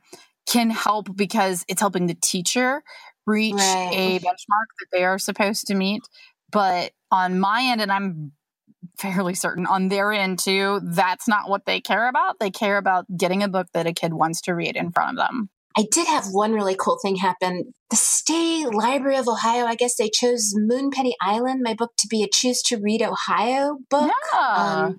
can 0.47 0.69
help 0.69 1.15
because 1.15 1.65
it's 1.67 1.81
helping 1.81 2.08
the 2.08 2.15
teacher 2.15 2.84
reach 3.25 3.55
right. 3.55 3.91
a 3.93 4.19
benchmark 4.19 4.69
that 4.79 4.88
they 4.91 5.03
are 5.03 5.17
supposed 5.17 5.67
to 5.67 5.75
meet. 5.75 6.03
But 6.51 6.91
on 7.12 7.39
my 7.39 7.63
end, 7.71 7.81
and 7.81 7.91
I'm 7.91 8.31
fairly 8.99 9.34
certain 9.34 9.65
on 9.65 9.89
their 9.89 10.12
end 10.12 10.39
too, 10.39 10.79
that's 10.84 11.27
not 11.27 11.49
what 11.49 11.65
they 11.65 11.81
care 11.81 12.08
about. 12.08 12.39
They 12.39 12.51
care 12.51 12.77
about 12.77 13.05
getting 13.17 13.43
a 13.43 13.47
book 13.47 13.67
that 13.73 13.88
a 13.88 13.93
kid 13.93 14.13
wants 14.13 14.41
to 14.41 14.53
read 14.53 14.75
in 14.75 14.91
front 14.91 15.17
of 15.17 15.27
them. 15.27 15.49
I 15.77 15.86
did 15.91 16.08
have 16.08 16.27
one 16.31 16.53
really 16.53 16.75
cool 16.79 16.97
thing 17.01 17.17
happen. 17.17 17.73
The 17.89 17.97
State 17.97 18.73
Library 18.73 19.17
of 19.17 19.27
Ohio, 19.27 19.65
I 19.65 19.75
guess 19.75 19.97
they 19.97 20.10
chose 20.10 20.53
Moonpenny 20.55 21.13
Island, 21.21 21.62
my 21.63 21.73
book, 21.73 21.91
to 21.97 22.08
be 22.08 22.23
a 22.23 22.27
Choose 22.31 22.62
to 22.63 22.77
Read 22.77 23.01
Ohio 23.01 23.79
book. 23.89 24.12
Yeah. 24.34 24.86
Um, 24.86 24.97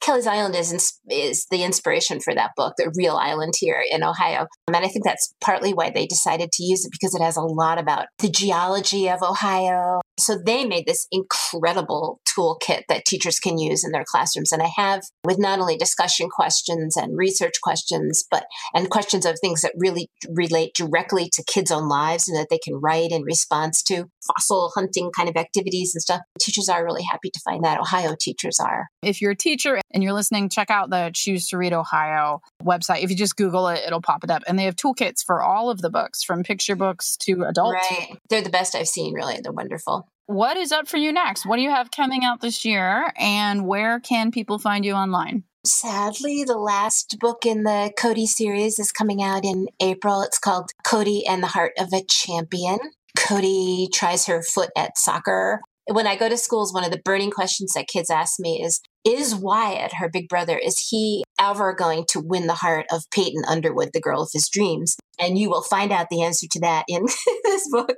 Kelleys 0.00 0.26
Island 0.26 0.54
is 0.54 0.98
is 1.10 1.46
the 1.50 1.64
inspiration 1.64 2.20
for 2.20 2.34
that 2.34 2.52
book, 2.56 2.74
the 2.76 2.92
real 2.96 3.16
island 3.16 3.54
here 3.58 3.82
in 3.90 4.02
Ohio. 4.02 4.46
And 4.66 4.76
I 4.76 4.88
think 4.88 5.04
that's 5.04 5.34
partly 5.40 5.72
why 5.72 5.90
they 5.90 6.06
decided 6.06 6.52
to 6.52 6.64
use 6.64 6.84
it 6.84 6.92
because 6.92 7.14
it 7.14 7.22
has 7.22 7.36
a 7.36 7.42
lot 7.42 7.78
about 7.78 8.06
the 8.18 8.30
geology 8.30 9.08
of 9.08 9.22
Ohio. 9.22 10.00
So 10.18 10.38
they 10.44 10.64
made 10.64 10.86
this 10.86 11.06
incredible 11.10 12.20
toolkit 12.36 12.82
that 12.88 13.04
teachers 13.04 13.38
can 13.38 13.58
use 13.58 13.84
in 13.84 13.92
their 13.92 14.04
classrooms. 14.06 14.52
And 14.52 14.62
I 14.62 14.70
have 14.76 15.02
with 15.24 15.38
not 15.38 15.58
only 15.58 15.76
discussion 15.76 16.28
questions 16.28 16.96
and 16.96 17.16
research 17.16 17.60
questions, 17.62 18.24
but 18.30 18.46
and 18.74 18.90
questions 18.90 19.26
of 19.26 19.38
things 19.40 19.62
that 19.62 19.72
really 19.76 20.10
relate 20.28 20.74
directly 20.74 21.30
to 21.34 21.44
kids' 21.44 21.70
own 21.70 21.88
lives 21.88 22.28
and 22.28 22.36
that 22.36 22.48
they 22.50 22.58
can 22.58 22.74
write 22.74 23.10
in 23.10 23.22
response 23.22 23.82
to 23.84 24.06
fossil 24.26 24.70
hunting 24.74 25.10
kind 25.16 25.28
of 25.28 25.36
activities 25.36 25.94
and 25.94 26.02
stuff. 26.02 26.20
Teachers 26.40 26.68
are 26.68 26.84
really 26.84 27.02
happy 27.02 27.30
to 27.30 27.40
find 27.40 27.64
that. 27.64 27.80
Ohio 27.80 28.14
teachers 28.18 28.58
are. 28.60 28.88
If 29.02 29.20
you're 29.20 29.32
a 29.32 29.36
teacher 29.36 29.80
and 29.92 30.02
you're 30.02 30.12
listening, 30.12 30.48
check 30.48 30.70
out 30.70 30.90
the 30.90 31.10
Choose 31.14 31.48
to 31.48 31.58
Read 31.58 31.72
Ohio 31.72 32.40
website. 32.62 33.02
If 33.02 33.10
you 33.10 33.16
just 33.16 33.36
Google 33.36 33.68
it, 33.68 33.80
it'll 33.86 34.02
pop 34.02 34.24
it 34.24 34.30
up. 34.30 34.42
And 34.46 34.58
they 34.58 34.64
have 34.64 34.76
toolkits 34.76 35.24
for 35.24 35.42
all 35.42 35.70
of 35.70 35.80
the 35.80 35.90
books, 35.90 36.22
from 36.22 36.42
picture 36.42 36.76
books 36.76 37.16
to 37.18 37.44
adult. 37.44 37.74
Right. 37.74 38.18
They're 38.28 38.42
the 38.42 38.50
best 38.50 38.74
I've 38.74 38.88
seen, 38.88 39.14
really. 39.14 39.38
They're 39.42 39.52
wonderful. 39.52 40.08
What 40.28 40.58
is 40.58 40.72
up 40.72 40.88
for 40.88 40.98
you 40.98 41.10
next? 41.10 41.46
What 41.46 41.56
do 41.56 41.62
you 41.62 41.70
have 41.70 41.90
coming 41.90 42.22
out 42.22 42.42
this 42.42 42.62
year? 42.62 43.10
And 43.18 43.66
where 43.66 43.98
can 43.98 44.30
people 44.30 44.58
find 44.58 44.84
you 44.84 44.92
online? 44.92 45.44
Sadly, 45.64 46.44
the 46.44 46.58
last 46.58 47.16
book 47.18 47.46
in 47.46 47.62
the 47.62 47.92
Cody 47.98 48.26
series 48.26 48.78
is 48.78 48.92
coming 48.92 49.22
out 49.22 49.42
in 49.42 49.68
April. 49.80 50.20
It's 50.20 50.38
called 50.38 50.72
Cody 50.84 51.26
and 51.26 51.42
the 51.42 51.46
Heart 51.46 51.72
of 51.78 51.94
a 51.94 52.04
Champion. 52.04 52.78
Cody 53.16 53.88
tries 53.90 54.26
her 54.26 54.42
foot 54.42 54.68
at 54.76 54.98
soccer 54.98 55.62
when 55.90 56.06
I 56.06 56.16
go 56.16 56.28
to 56.28 56.36
schools, 56.36 56.72
one 56.72 56.84
of 56.84 56.90
the 56.90 57.00
burning 57.04 57.30
questions 57.30 57.72
that 57.72 57.88
kids 57.88 58.10
ask 58.10 58.38
me 58.38 58.62
is, 58.62 58.80
is 59.04 59.34
Wyatt, 59.34 59.94
her 59.94 60.10
big 60.10 60.28
brother, 60.28 60.58
is 60.58 60.88
he 60.90 61.24
ever 61.40 61.72
going 61.72 62.04
to 62.10 62.20
win 62.20 62.46
the 62.46 62.54
heart 62.54 62.86
of 62.92 63.04
Peyton 63.10 63.42
Underwood, 63.48 63.90
the 63.92 64.00
girl 64.00 64.22
of 64.22 64.30
his 64.32 64.48
dreams? 64.48 64.96
And 65.18 65.38
you 65.38 65.48
will 65.48 65.62
find 65.62 65.90
out 65.90 66.08
the 66.10 66.22
answer 66.22 66.46
to 66.50 66.60
that 66.60 66.84
in 66.88 67.06
this 67.44 67.68
book, 67.70 67.96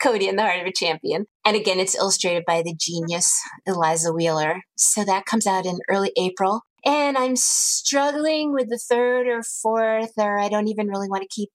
Cody 0.00 0.28
and 0.28 0.38
the 0.38 0.42
Heart 0.42 0.60
of 0.60 0.66
a 0.66 0.72
Champion. 0.72 1.26
And 1.44 1.56
again, 1.56 1.78
it's 1.78 1.94
illustrated 1.94 2.44
by 2.46 2.62
the 2.62 2.74
genius 2.78 3.38
Eliza 3.66 4.12
Wheeler. 4.12 4.62
So 4.76 5.04
that 5.04 5.26
comes 5.26 5.46
out 5.46 5.66
in 5.66 5.78
early 5.88 6.12
April. 6.16 6.62
And 6.84 7.18
I'm 7.18 7.36
struggling 7.36 8.52
with 8.52 8.68
the 8.68 8.80
third 8.88 9.26
or 9.26 9.42
fourth, 9.42 10.12
or 10.16 10.38
I 10.38 10.48
don't 10.48 10.68
even 10.68 10.86
really 10.86 11.08
want 11.08 11.22
to 11.22 11.28
keep 11.28 11.50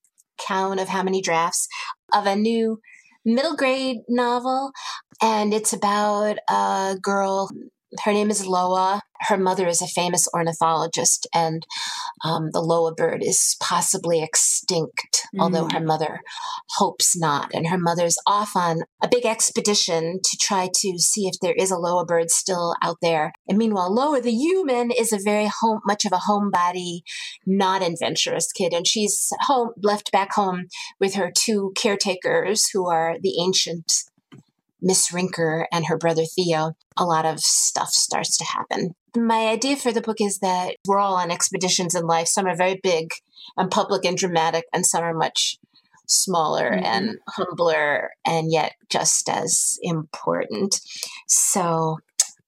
count 0.46 0.80
of 0.80 0.89
how 0.89 1.04
many 1.04 1.22
drafts 1.22 1.67
of 2.13 2.26
a 2.26 2.36
new 2.36 2.80
middle 3.25 3.55
grade 3.55 3.97
novel, 4.10 4.71
and 5.21 5.53
it's 5.53 5.73
about 5.73 6.38
a 6.49 6.97
girl. 7.01 7.49
Her 8.03 8.13
name 8.13 8.29
is 8.31 8.45
Loa. 8.47 9.01
Her 9.21 9.38
mother 9.38 9.67
is 9.67 9.81
a 9.81 9.88
famous 9.88 10.27
ornithologist, 10.34 11.27
and 11.34 11.65
um, 12.23 12.49
the 12.51 12.62
Loa 12.62 12.93
bird 12.93 13.23
is 13.23 13.55
possibly 13.60 14.21
extinct, 14.21 15.27
mm. 15.36 15.41
although 15.41 15.67
her 15.71 15.79
mother 15.79 16.21
hopes 16.77 17.17
not. 17.17 17.51
And 17.53 17.67
her 17.67 17.77
mother's 17.77 18.17
off 18.25 18.55
on 18.55 18.81
a 19.03 19.07
big 19.10 19.25
expedition 19.25 20.19
to 20.23 20.38
try 20.39 20.69
to 20.73 20.97
see 20.97 21.27
if 21.27 21.36
there 21.41 21.53
is 21.53 21.71
a 21.71 21.77
Loa 21.77 22.05
bird 22.05 22.31
still 22.31 22.75
out 22.81 22.97
there. 23.01 23.34
And 23.47 23.57
meanwhile, 23.57 23.93
Loa, 23.93 24.21
the 24.21 24.31
human, 24.31 24.91
is 24.91 25.13
a 25.13 25.19
very 25.23 25.49
home, 25.62 25.81
much 25.86 26.05
of 26.05 26.12
a 26.12 26.17
homebody, 26.29 27.01
not 27.45 27.81
adventurous 27.81 28.51
kid, 28.51 28.73
and 28.73 28.88
she's 28.88 29.31
home 29.41 29.71
left 29.81 30.12
back 30.12 30.34
home 30.34 30.67
with 30.99 31.15
her 31.15 31.31
two 31.36 31.73
caretakers, 31.75 32.69
who 32.69 32.89
are 32.89 33.17
the 33.21 33.39
ancient 33.41 34.03
Miss 34.82 35.12
Rinker 35.12 35.65
and 35.72 35.86
her 35.86 35.98
brother 35.98 36.24
Theo, 36.26 36.74
a 36.98 37.06
lot 37.06 37.26
of 37.26 37.39
stuff 37.39 37.89
starts 37.89 38.38
to 38.38 38.46
happen. 38.46 38.96
My 39.15 39.48
idea 39.48 39.76
for 39.76 39.91
the 39.91 40.02
book 40.02 40.22
is 40.22 40.39
that 40.39 40.76
we're 40.88 41.00
all 41.00 41.15
on 41.15 41.32
expeditions 41.32 41.96
in 41.96 42.08
life. 42.08 42.28
Some 42.28 42.48
are 42.48 42.56
very 42.56 42.80
big 42.82 43.12
and 43.58 43.70
public 43.70 44.06
and 44.06 44.17
dramatic, 44.17 44.65
and 44.74 44.86
some 44.86 45.04
are 45.04 45.13
much 45.13 45.58
smaller 46.08 46.72
mm-hmm. 46.72 46.86
and 46.86 47.17
humbler 47.30 48.10
and 48.26 48.52
yet 48.52 48.74
just 48.89 49.30
as 49.30 49.78
important. 49.82 50.82
So 51.28 52.00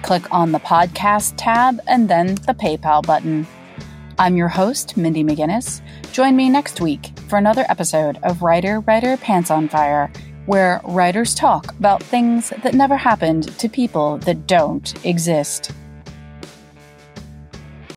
Click 0.03 0.33
on 0.33 0.53
the 0.53 0.59
podcast 0.59 1.33
tab 1.35 1.81
and 1.85 2.09
then 2.09 2.35
the 2.35 2.53
PayPal 2.53 3.05
button. 3.05 3.45
I'm 4.21 4.37
your 4.37 4.49
host, 4.49 4.97
Mindy 4.97 5.23
McGinnis. 5.23 5.81
Join 6.11 6.35
me 6.35 6.47
next 6.47 6.79
week 6.79 7.09
for 7.27 7.39
another 7.39 7.65
episode 7.69 8.19
of 8.21 8.43
Writer 8.43 8.81
Writer 8.81 9.17
Pants 9.17 9.49
on 9.49 9.67
Fire, 9.67 10.11
where 10.45 10.79
writers 10.83 11.33
talk 11.33 11.71
about 11.79 12.03
things 12.03 12.53
that 12.61 12.75
never 12.75 12.95
happened 12.95 13.47
to 13.57 13.67
people 13.67 14.19
that 14.19 14.45
don't 14.45 14.93
exist. 15.03 15.71